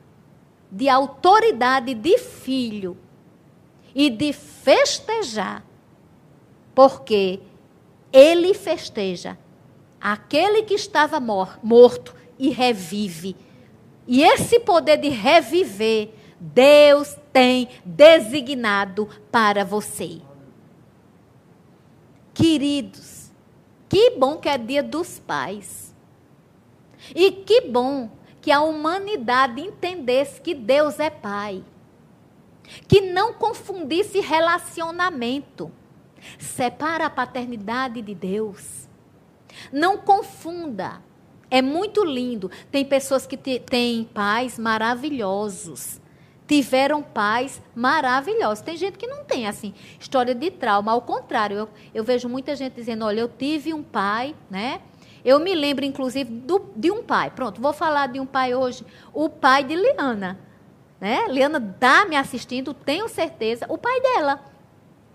[0.71, 2.97] de autoridade de filho
[3.95, 5.63] e de festejar,
[6.75, 7.41] porque
[8.11, 9.37] ele festeja
[10.01, 13.37] aquele que estava mor morto e revive.
[14.07, 20.21] E esse poder de reviver, Deus tem designado para você.
[22.33, 23.21] Queridos,
[23.91, 25.93] Que bom que é dia dos pais.
[27.13, 28.09] E que bom
[28.41, 31.65] que a humanidade entendesse que Deus é pai.
[32.87, 35.73] Que não confundisse relacionamento.
[36.39, 38.89] Separa a paternidade de Deus.
[39.73, 41.03] Não confunda.
[41.51, 42.49] É muito lindo.
[42.71, 46.00] Tem pessoas que têm pais maravilhosos.
[46.51, 48.61] Tiveram pais maravilhosos.
[48.61, 50.91] Tem gente que não tem, assim, história de trauma.
[50.91, 54.81] Ao contrário, eu, eu vejo muita gente dizendo: olha, eu tive um pai, né?
[55.25, 57.31] Eu me lembro, inclusive, do, de um pai.
[57.31, 58.85] Pronto, vou falar de um pai hoje.
[59.15, 60.41] O pai de Liana.
[61.01, 61.25] Né?
[61.29, 63.65] Liana está me assistindo, tenho certeza.
[63.69, 64.41] O pai dela.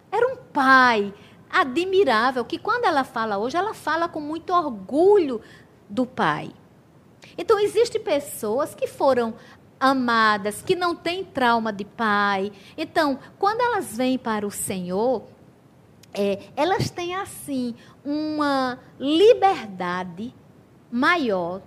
[0.09, 1.13] Era um pai
[1.49, 5.41] admirável, que quando ela fala hoje, ela fala com muito orgulho
[5.89, 6.53] do pai.
[7.37, 9.33] Então, existem pessoas que foram
[9.79, 12.51] amadas, que não têm trauma de pai.
[12.77, 15.23] Então, quando elas vêm para o Senhor,
[16.13, 20.33] é, elas têm assim uma liberdade
[20.91, 21.61] maior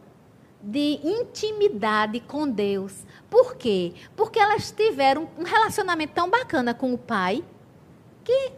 [0.62, 3.04] de intimidade com Deus.
[3.30, 3.94] Por quê?
[4.16, 7.44] Porque elas tiveram um relacionamento tão bacana com o pai
[8.24, 8.52] que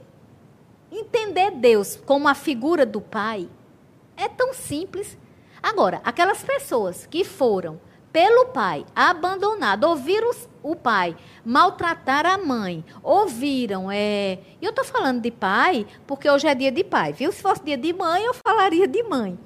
[0.90, 3.48] entender Deus como a figura do pai
[4.16, 5.18] é tão simples.
[5.62, 7.80] Agora, aquelas pessoas que foram
[8.12, 10.30] pelo pai abandonado, ouviram
[10.62, 16.54] o pai maltratar a mãe, ouviram, é, eu estou falando de pai porque hoje é
[16.54, 17.32] dia de pai, viu?
[17.32, 19.38] Se fosse dia de mãe, eu falaria de mãe.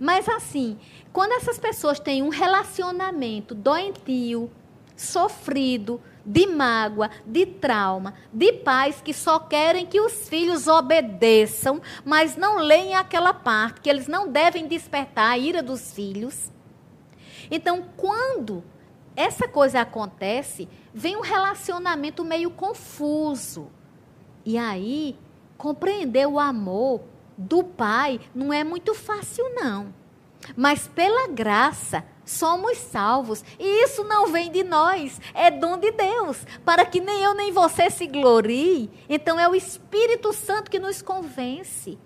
[0.00, 0.78] Mas assim,
[1.12, 4.50] quando essas pessoas têm um relacionamento doentio,
[4.96, 12.36] sofrido, de mágoa, de trauma, de pais que só querem que os filhos obedeçam, mas
[12.36, 16.50] não leem aquela parte que eles não devem despertar a ira dos filhos.
[17.50, 18.62] Então, quando
[19.16, 23.68] essa coisa acontece, vem um relacionamento meio confuso.
[24.44, 25.18] E aí,
[25.56, 27.02] compreender o amor
[27.36, 29.92] do pai não é muito fácil, não.
[30.56, 33.42] Mas pela graça, somos salvos.
[33.58, 37.50] E isso não vem de nós, é dom de Deus, para que nem eu nem
[37.50, 38.90] você se glorie.
[39.08, 41.98] Então é o Espírito Santo que nos convence.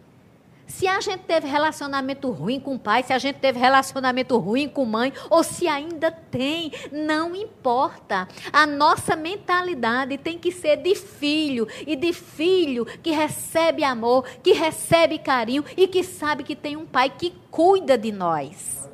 [0.67, 4.69] Se a gente teve relacionamento ruim com o pai, se a gente teve relacionamento ruim
[4.69, 8.29] com mãe, ou se ainda tem, não importa.
[8.53, 14.53] A nossa mentalidade tem que ser de filho e de filho que recebe amor, que
[14.53, 18.92] recebe carinho e que sabe que tem um pai que cuida de nós.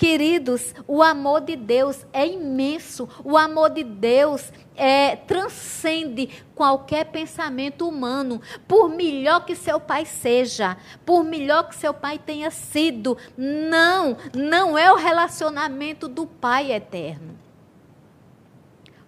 [0.00, 3.06] Queridos, o amor de Deus é imenso.
[3.22, 8.40] O amor de Deus é, transcende qualquer pensamento humano.
[8.66, 14.78] Por melhor que seu pai seja, por melhor que seu pai tenha sido, não, não
[14.78, 17.38] é o relacionamento do pai eterno.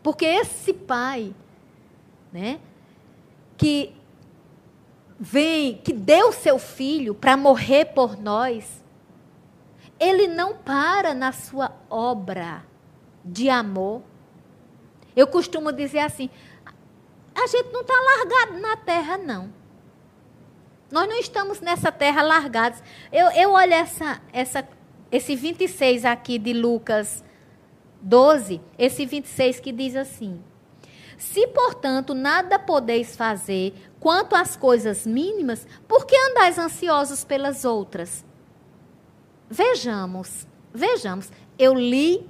[0.03, 1.34] Porque esse pai,
[2.30, 2.61] né,
[3.57, 3.97] que
[5.18, 8.82] vem, que deu seu filho para morrer por nós,
[10.03, 12.64] ele não para na sua obra
[13.24, 14.03] de amor.
[15.14, 16.28] Eu costumo dizer assim:
[17.32, 19.53] a gente não está largado na terra, não.
[20.90, 22.82] Nós não estamos nessa terra largados.
[23.12, 24.68] Eu, eu olho essa, essa,
[25.11, 27.22] esse 26 aqui de Lucas
[28.00, 30.42] 12, esse 26 que diz assim:
[31.16, 38.24] Se, portanto, nada podeis fazer quanto às coisas mínimas, por que andais ansiosos pelas outras?
[39.53, 41.30] Vejamos, vejamos.
[41.59, 42.26] Eu li,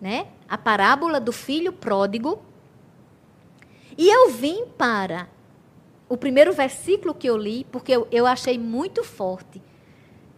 [0.00, 2.42] né, a parábola do filho pródigo
[3.96, 5.28] e eu vim para
[6.08, 9.62] o primeiro versículo que eu li, porque eu, eu achei muito forte.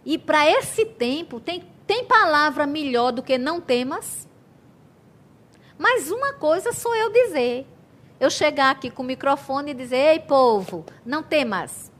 [0.05, 4.29] E para esse tempo, tem, tem palavra melhor do que não temas?
[5.79, 7.65] Mas uma coisa sou eu dizer.
[8.19, 11.91] Eu chegar aqui com o microfone e dizer: Ei, povo, não temas.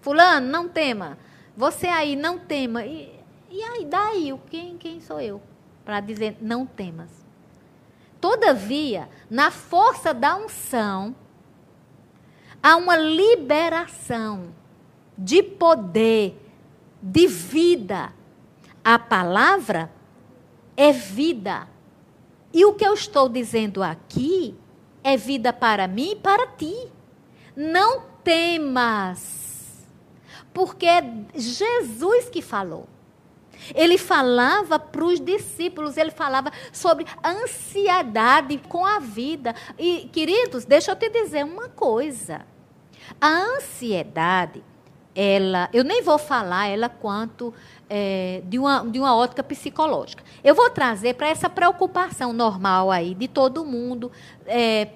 [0.00, 1.18] Fulano, não tema.
[1.56, 2.84] Você aí não tema.
[2.84, 3.18] E,
[3.50, 5.40] e aí, daí, quem, quem sou eu?
[5.84, 7.10] Para dizer não temas.
[8.20, 11.14] Todavia, na força da unção,
[12.62, 14.54] há uma liberação
[15.16, 16.36] de poder,
[17.00, 18.12] de vida.
[18.84, 19.90] A palavra
[20.76, 21.68] é vida.
[22.52, 24.54] E o que eu estou dizendo aqui
[25.02, 26.90] é vida para mim e para ti.
[27.54, 29.45] Não temas
[30.56, 31.04] porque é
[31.34, 32.88] Jesus que falou.
[33.74, 39.54] Ele falava para os discípulos, ele falava sobre ansiedade com a vida.
[39.78, 42.46] E, queridos, deixa eu te dizer uma coisa.
[43.20, 44.64] A ansiedade,
[45.14, 47.52] ela, eu nem vou falar ela quanto
[47.86, 50.24] é, de, uma, de uma ótica psicológica.
[50.42, 54.10] Eu vou trazer para essa preocupação normal aí de todo mundo.
[54.46, 54.88] É,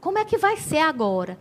[0.00, 1.36] como é que vai ser agora?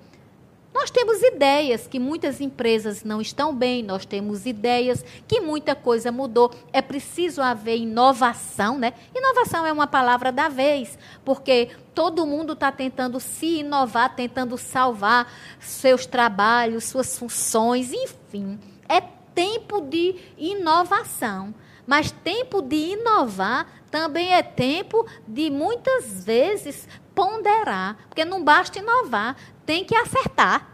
[0.74, 6.12] Nós temos ideias que muitas empresas não estão bem, nós temos ideias que muita coisa
[6.12, 6.52] mudou.
[6.72, 8.94] É preciso haver inovação, né?
[9.16, 15.32] Inovação é uma palavra da vez, porque todo mundo está tentando se inovar, tentando salvar
[15.60, 18.60] seus trabalhos, suas funções, enfim.
[18.88, 19.02] É
[19.34, 21.54] tempo de inovação.
[21.88, 26.88] Mas tempo de inovar também é tempo de muitas vezes
[27.20, 30.70] ponderar, porque não basta inovar, tem que acertar.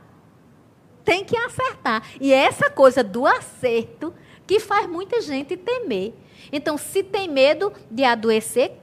[1.04, 2.04] Tem que acertar.
[2.22, 4.14] E é essa coisa do acerto
[4.46, 6.14] que faz muita gente temer.
[6.52, 8.74] Então, se tem medo de adoecer,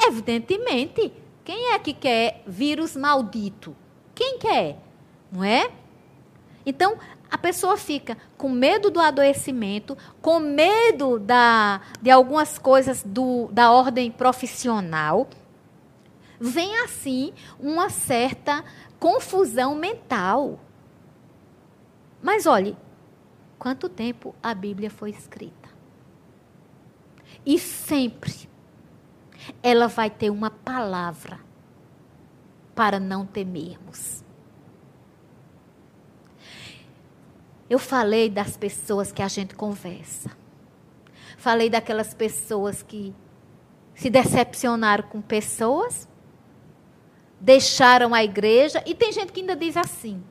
[0.00, 1.12] evidentemente,
[1.44, 3.74] quem é que quer vírus maldito?
[4.14, 4.78] Quem quer?
[5.32, 5.72] Não é?
[6.64, 6.98] Então,
[7.28, 13.72] a pessoa fica com medo do adoecimento, com medo da, de algumas coisas do, da
[13.72, 15.28] ordem profissional.
[16.40, 18.64] Vem assim uma certa
[18.98, 20.60] confusão mental.
[22.22, 22.76] Mas olhe,
[23.58, 25.68] quanto tempo a Bíblia foi escrita?
[27.44, 28.48] E sempre
[29.62, 31.40] ela vai ter uma palavra
[32.74, 34.24] para não temermos.
[37.68, 40.30] Eu falei das pessoas que a gente conversa.
[41.36, 43.14] Falei daquelas pessoas que
[43.94, 46.07] se decepcionaram com pessoas
[47.40, 48.82] deixaram a igreja.
[48.86, 50.22] E tem gente que ainda diz assim: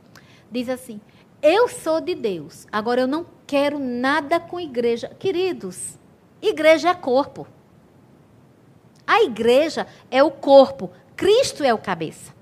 [0.52, 1.00] diz assim,
[1.42, 5.10] eu sou de Deus, agora eu não quero nada com igreja.
[5.20, 5.98] Queridos,
[6.42, 7.48] igreja é corpo.
[9.06, 12.36] A igreja é o corpo, Cristo é o cabeça.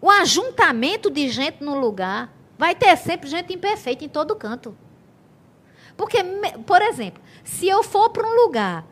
[0.00, 4.76] O ajuntamento de gente no lugar vai ter sempre gente imperfeita em todo canto.
[5.96, 6.18] Porque,
[6.66, 8.84] por exemplo, se eu for para um lugar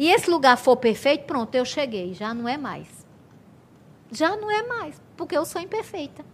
[0.00, 2.88] e esse lugar for perfeito, pronto, eu cheguei, já não é mais.
[4.10, 6.24] Já não é mais, porque eu sou imperfeita.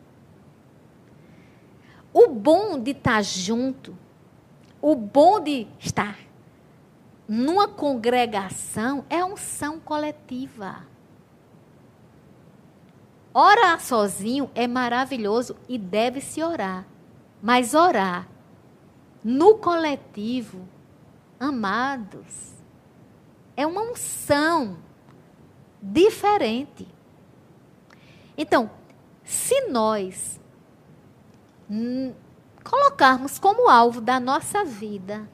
[2.12, 3.99] O bom de estar junto,
[4.81, 6.17] o bom de estar
[7.27, 10.85] numa congregação é unção coletiva.
[13.35, 16.87] Orar sozinho é maravilhoso e deve-se orar.
[17.43, 18.29] Mas orar
[19.25, 20.69] no coletivo,
[21.41, 22.56] amados,
[23.57, 24.79] é uma unção
[25.81, 26.87] diferente.
[28.37, 28.71] Então,
[29.25, 30.39] se nós
[32.63, 35.29] colocarmos como alvo da nossa vida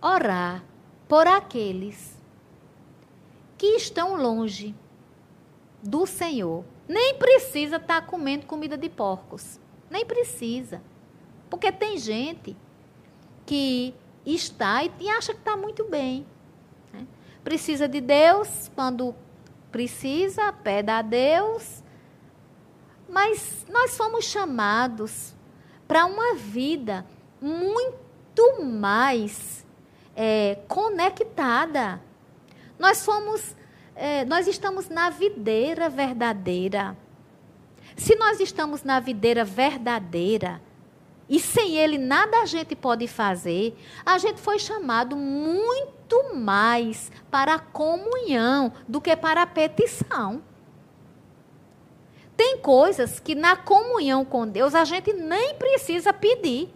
[0.00, 0.64] orar
[1.08, 2.16] por aqueles
[3.58, 4.74] que estão longe
[5.82, 9.58] do Senhor, nem precisa estar tá comendo comida de porcos,
[9.90, 10.82] nem precisa.
[11.48, 12.56] Porque tem gente
[13.44, 13.94] que
[14.34, 16.26] está e, acha que está muito bem.
[16.92, 17.06] Né?
[17.44, 19.14] Precisa de Deus quando
[19.70, 21.82] precisa, pede a Deus.
[23.08, 25.34] Mas nós fomos chamados
[25.86, 27.06] para uma vida
[27.40, 29.64] muito mais
[30.16, 32.00] é, conectada.
[32.78, 33.54] Nós fomos,
[33.94, 36.96] é, nós estamos na videira verdadeira.
[37.96, 40.60] Se nós estamos na videira verdadeira,
[41.28, 43.76] e sem ele nada a gente pode fazer.
[44.04, 50.42] A gente foi chamado muito mais para a comunhão do que para a petição.
[52.36, 56.68] Tem coisas que na comunhão com Deus a gente nem precisa pedir.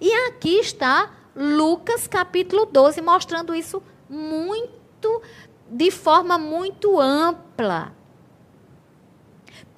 [0.00, 5.22] E aqui está Lucas capítulo 12 mostrando isso muito
[5.70, 7.97] de forma muito ampla.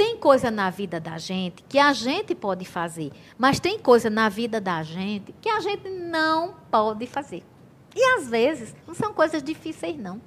[0.00, 4.30] Tem coisa na vida da gente que a gente pode fazer, mas tem coisa na
[4.30, 7.44] vida da gente que a gente não pode fazer.
[7.94, 10.18] E às vezes não são coisas difíceis, não.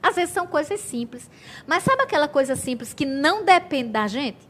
[0.00, 1.28] Às vezes são coisas simples.
[1.66, 4.48] Mas sabe aquela coisa simples que não depende da gente?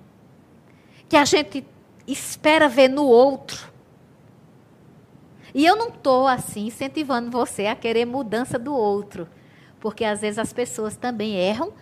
[1.08, 1.66] Que a gente
[2.06, 3.72] espera ver no outro.
[5.54, 9.26] E eu não estou assim incentivando você a querer mudança do outro.
[9.80, 11.72] Porque às vezes as pessoas também erram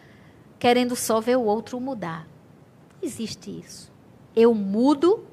[0.56, 2.32] querendo só ver o outro mudar
[3.04, 3.92] existe isso.
[4.34, 5.24] Eu mudo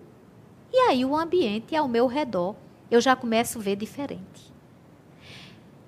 [0.72, 2.56] e aí o ambiente ao meu redor
[2.90, 4.52] eu já começo a ver diferente.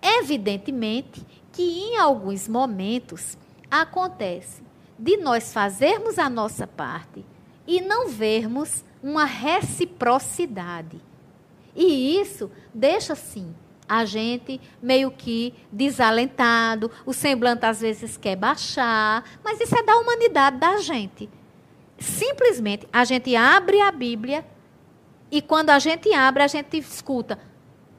[0.01, 3.37] Evidentemente que em alguns momentos
[3.69, 4.63] acontece
[4.97, 7.25] de nós fazermos a nossa parte
[7.67, 10.99] e não vermos uma reciprocidade.
[11.75, 13.53] E isso deixa sim
[13.87, 19.97] a gente meio que desalentado, o semblante às vezes quer baixar, mas isso é da
[19.97, 21.29] humanidade da gente
[22.03, 24.45] simplesmente a gente abre a Bíblia
[25.31, 27.39] e quando a gente abre, a gente escuta.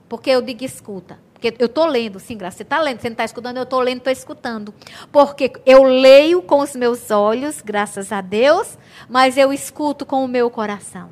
[0.09, 1.19] Porque eu digo escuta.
[1.33, 2.59] Porque eu estou lendo, sim, Graça.
[2.59, 4.75] Você está lendo, você não está escutando, eu estou lendo, estou escutando.
[5.11, 8.79] Porque eu leio com os meus olhos, graças a Deus,
[9.09, 11.11] mas eu escuto com o meu coração.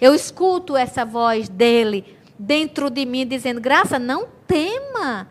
[0.00, 5.28] Eu escuto essa voz dele dentro de mim dizendo: Graça, não tema.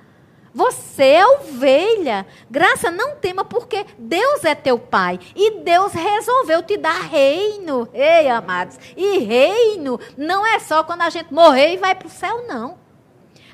[0.54, 2.26] Você é ovelha.
[2.50, 5.20] Graça, não tema, porque Deus é teu pai.
[5.36, 7.88] E Deus resolveu te dar reino.
[7.94, 8.78] Ei, amados.
[8.96, 12.82] E reino não é só quando a gente morrer e vai para o céu, não.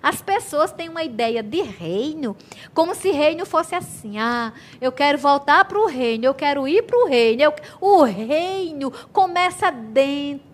[0.01, 2.37] As pessoas têm uma ideia de reino,
[2.73, 4.17] como se reino fosse assim.
[4.19, 7.41] Ah, eu quero voltar para o reino, eu quero ir para o reino.
[7.41, 7.53] Eu...
[7.81, 10.46] O reino começa dentro.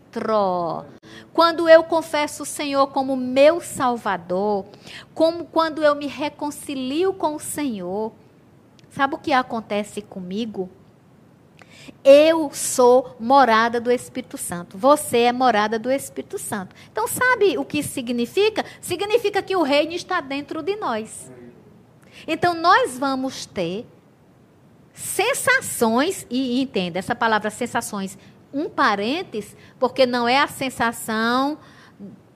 [1.34, 4.66] Quando eu confesso o Senhor como meu Salvador,
[5.14, 8.12] como quando eu me reconcilio com o Senhor,
[8.90, 10.70] sabe o que acontece comigo?
[12.04, 14.78] Eu sou morada do Espírito Santo.
[14.78, 16.76] Você é morada do Espírito Santo.
[16.92, 18.64] Então, sabe o que isso significa?
[18.80, 21.32] Significa que o reino está dentro de nós.
[22.28, 23.86] Então, nós vamos ter
[24.94, 28.18] sensações, e entenda, essa palavra sensações
[28.54, 31.58] um parênteses, porque não é a sensação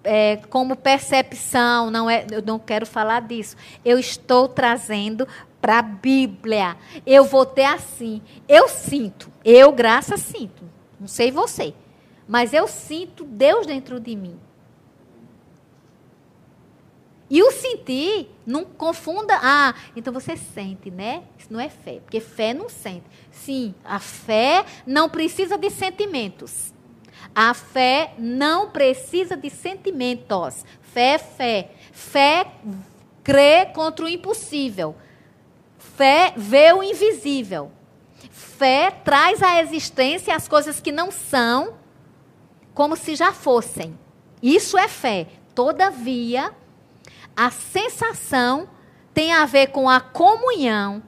[0.03, 3.57] é, como percepção, não é, eu não quero falar disso.
[3.83, 5.27] Eu estou trazendo
[5.59, 6.77] para a Bíblia.
[7.05, 8.21] Eu vou ter assim.
[8.47, 10.63] Eu sinto, eu, graça, sinto.
[10.97, 11.73] Não sei você,
[12.27, 14.39] mas eu sinto Deus dentro de mim.
[17.29, 19.37] E o sentir, não confunda.
[19.41, 21.23] Ah, então você sente, né?
[21.37, 23.03] Isso não é fé, porque fé não sente.
[23.31, 26.73] Sim, a fé não precisa de sentimentos.
[27.35, 30.65] A fé não precisa de sentimentos.
[30.81, 31.71] Fé é fé.
[31.91, 32.47] Fé
[33.23, 34.95] crê contra o impossível.
[35.77, 37.71] Fé vê o invisível.
[38.31, 41.75] Fé traz à existência as coisas que não são
[42.73, 43.97] como se já fossem.
[44.41, 45.27] Isso é fé.
[45.53, 46.53] Todavia,
[47.37, 48.67] a sensação
[49.13, 51.03] tem a ver com a comunhão.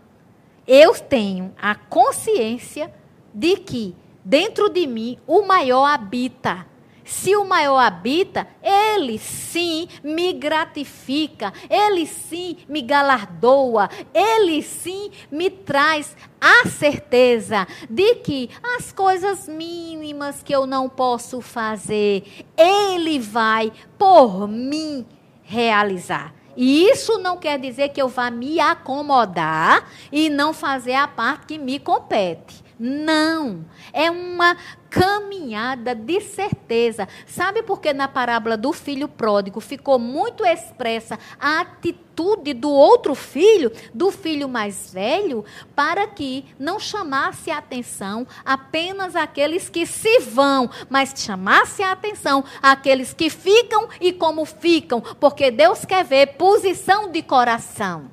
[0.67, 2.93] Eu tenho a consciência
[3.33, 6.67] de que dentro de mim o maior habita.
[7.03, 15.49] Se o maior habita, ele sim me gratifica, ele sim me galardoa, ele sim me
[15.49, 23.73] traz a certeza de que as coisas mínimas que eu não posso fazer, ele vai
[23.97, 25.03] por mim
[25.49, 26.31] realizar.
[26.55, 31.47] E isso não quer dizer que eu vá me acomodar e não fazer a parte
[31.47, 32.63] que me compete.
[32.79, 33.65] Não.
[33.91, 34.55] É uma
[34.89, 37.07] caminhada de certeza.
[37.25, 43.15] Sabe por que na parábola do filho pródigo ficou muito expressa a atitude do outro
[43.15, 50.19] filho, do filho mais velho, para que não chamasse a atenção apenas aqueles que se
[50.19, 56.35] vão, mas chamasse a atenção aqueles que ficam e como ficam, porque Deus quer ver
[56.37, 58.09] posição de coração.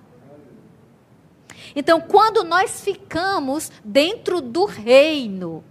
[1.74, 5.62] Então, quando nós ficamos dentro do reino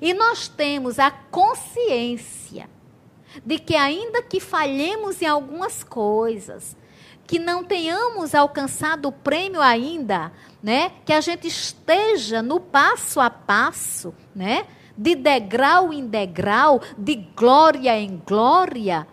[0.00, 2.68] e nós temos a consciência
[3.44, 6.76] de que, ainda que falhemos em algumas coisas,
[7.26, 10.32] que não tenhamos alcançado o prêmio ainda,
[10.62, 10.92] né?
[11.04, 14.66] Que a gente esteja no passo a passo, né?
[14.96, 19.06] De degrau em degrau, de glória em glória,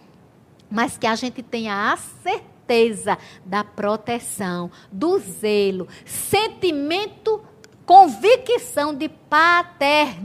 [0.69, 7.41] mas que a gente tenha a certeza da proteção, do zelo, sentimento,
[7.89, 10.23] convicção de paternidade.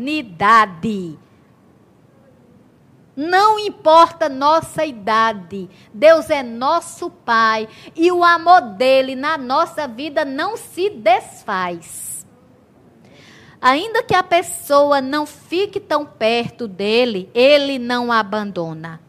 [3.17, 10.27] Não importa nossa idade, Deus é nosso Pai e o amor dele na nossa vida
[10.27, 12.27] não se desfaz.
[13.63, 19.01] Ainda que a pessoa não fique tão perto dele, ele não abandona.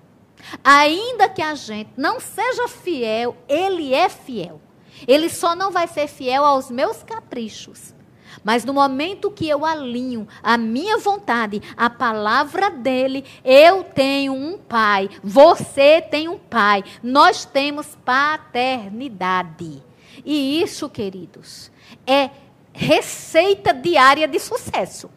[0.64, 4.62] Ainda que a gente não seja fiel, ele é fiel.
[5.06, 7.95] Ele só não vai ser fiel aos meus caprichos.
[8.46, 14.56] Mas no momento que eu alinho a minha vontade, a palavra dele, eu tenho um
[14.56, 19.84] pai, você tem um pai, nós temos paternidade.
[20.24, 21.72] E isso, queridos,
[22.06, 22.30] é
[22.72, 25.10] receita diária de sucesso.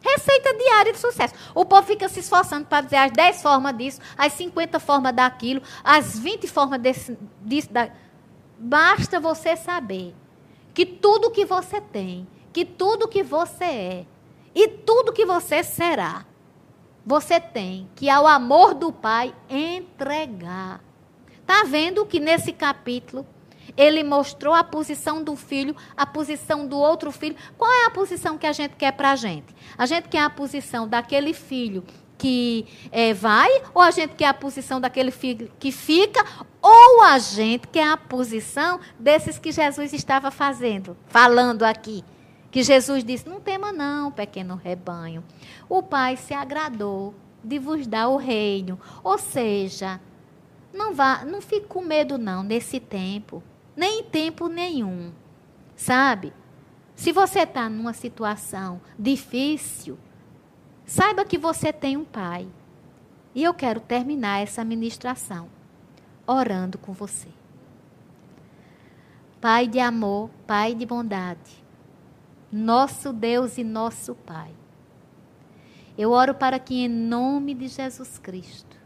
[0.00, 1.34] Receita diária de sucesso.
[1.54, 5.62] O povo fica se esforçando para dizer as 10 formas disso, as 50 formas daquilo,
[5.84, 7.72] as 20 formas desse, disso.
[7.72, 7.88] Da...
[8.58, 10.12] Basta você saber
[10.80, 14.06] que tudo que você tem, que tudo que você é
[14.54, 16.24] e tudo que você será,
[17.04, 20.82] você tem que ao amor do Pai entregar.
[21.38, 23.26] Está vendo que nesse capítulo
[23.76, 27.36] ele mostrou a posição do filho, a posição do outro filho.
[27.58, 29.54] Qual é a posição que a gente quer para a gente?
[29.76, 31.84] A gente quer a posição daquele filho
[32.16, 36.24] que é, vai, ou a gente quer a posição daquele filho que fica,
[36.62, 42.04] Ou a gente quer a posição desses que Jesus estava fazendo, falando aqui.
[42.50, 45.24] Que Jesus disse: Não tema, não, pequeno rebanho.
[45.68, 48.78] O Pai se agradou de vos dar o reino.
[49.02, 50.00] Ou seja,
[50.72, 53.42] não vá, não fique com medo, não, nesse tempo.
[53.74, 55.12] Nem em tempo nenhum.
[55.74, 56.34] Sabe?
[56.94, 59.96] Se você está numa situação difícil,
[60.84, 62.46] saiba que você tem um Pai.
[63.34, 65.48] E eu quero terminar essa ministração
[66.30, 67.28] orando com você.
[69.40, 71.64] Pai de amor, Pai de bondade,
[72.52, 74.52] nosso Deus e nosso Pai.
[75.96, 78.76] Eu oro para que, em nome de Jesus Cristo,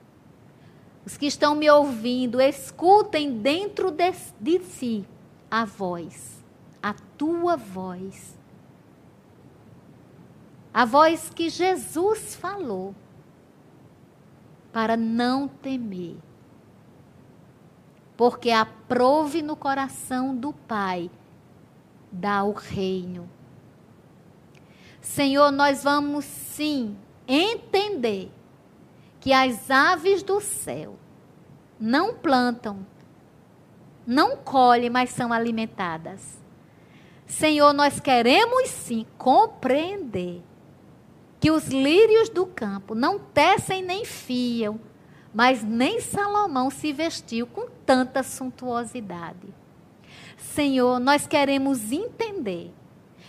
[1.05, 5.07] os que estão me ouvindo, escutem dentro de, de si
[5.51, 6.43] a voz,
[6.83, 8.39] a tua voz.
[10.73, 12.95] A voz que Jesus falou
[14.73, 16.17] para não temer.
[18.17, 21.11] Porque aprove no coração do Pai
[22.11, 23.29] dar o reino.
[25.01, 26.97] Senhor, nós vamos sim
[27.27, 28.31] entender
[29.21, 30.97] que as aves do céu
[31.79, 32.87] não plantam,
[34.07, 36.39] não colhem, mas são alimentadas.
[37.27, 40.43] Senhor, nós queremos sim compreender
[41.41, 44.81] que os lírios do campo não tecem nem fiam,
[45.35, 49.53] mas nem Salomão se vestiu com tanta suntuosidade.
[50.39, 52.73] Senhor, nós queremos entender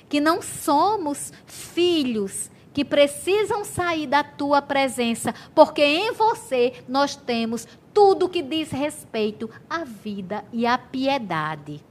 [0.08, 7.68] que não somos filhos que precisam sair da tua presença, porque em você nós temos
[7.94, 11.84] tudo que diz respeito à vida e à piedade.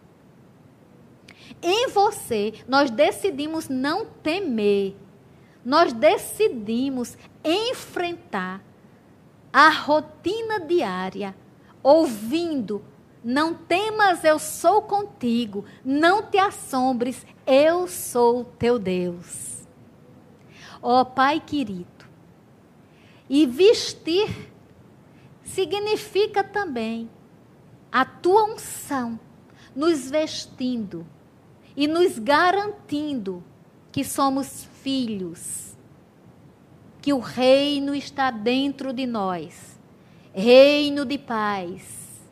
[1.61, 4.95] Em você nós decidimos não temer,
[5.65, 8.63] nós decidimos enfrentar
[9.55, 11.33] a rotina diária,
[11.81, 12.85] ouvindo:
[13.23, 19.63] Não temas, eu sou contigo, não te assombres, eu sou teu Deus.
[20.83, 21.87] Ó oh, Pai querido,
[23.31, 24.51] e vestir
[25.45, 27.09] significa também
[27.93, 29.21] a tua unção,
[29.75, 31.07] nos vestindo
[31.77, 33.43] e nos garantindo
[33.93, 35.64] que somos filhos,
[37.05, 39.75] que o reino está dentro de nós
[40.33, 42.25] reino de paz,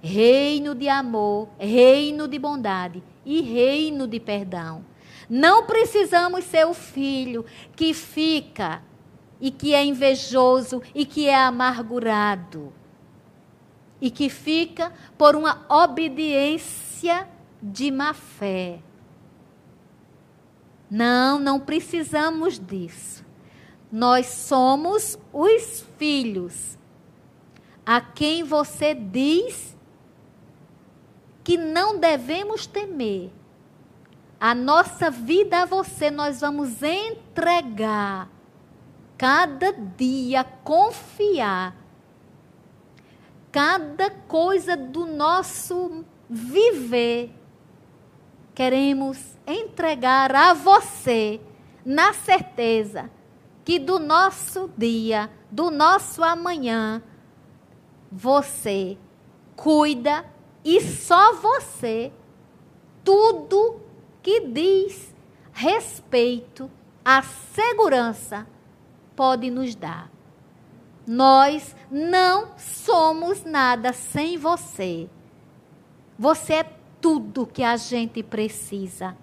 [0.00, 4.82] reino de amor, reino de bondade e reino de perdão.
[5.28, 7.44] Não precisamos ser o filho
[7.76, 8.82] que fica
[9.38, 12.72] e que é invejoso e que é amargurado
[14.00, 17.28] e que fica por uma obediência
[17.60, 18.78] de má fé.
[20.90, 23.25] Não, não precisamos disso.
[23.90, 26.76] Nós somos os filhos
[27.84, 29.76] a quem você diz
[31.44, 33.30] que não devemos temer.
[34.40, 38.28] A nossa vida a você nós vamos entregar
[39.16, 41.76] cada dia, confiar.
[43.52, 47.32] Cada coisa do nosso viver
[48.54, 51.40] queremos entregar a você,
[51.84, 53.10] na certeza
[53.66, 57.02] que do nosso dia, do nosso amanhã,
[58.12, 58.96] você
[59.56, 60.24] cuida
[60.64, 62.12] e só você,
[63.02, 63.80] tudo
[64.22, 65.12] que diz
[65.52, 66.70] respeito
[67.04, 68.46] à segurança
[69.16, 70.12] pode nos dar.
[71.04, 75.10] Nós não somos nada sem você.
[76.16, 79.16] Você é tudo que a gente precisa.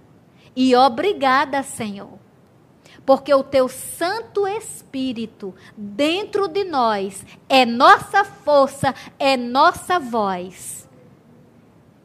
[0.54, 2.20] E obrigada, Senhor,
[3.06, 10.88] porque o teu Santo Espírito dentro de nós é nossa força, é nossa voz.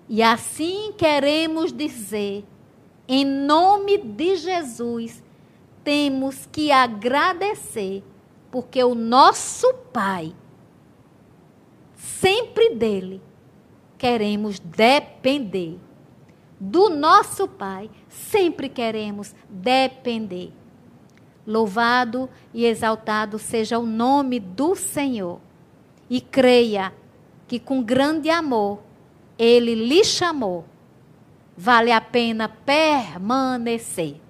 [0.08, 2.44] E assim queremos dizer,
[3.06, 5.22] em nome de Jesus,
[5.84, 8.02] temos que agradecer,
[8.50, 10.34] porque o nosso Pai,
[11.94, 13.22] sempre dele,
[13.96, 15.78] queremos depender.
[16.60, 20.52] Do nosso Pai, sempre queremos depender.
[21.48, 25.40] Louvado e exaltado seja o nome do Senhor.
[26.10, 26.92] E creia
[27.46, 28.82] que com grande amor
[29.38, 30.66] ele lhe chamou.
[31.56, 34.20] Vale a pena permanecer.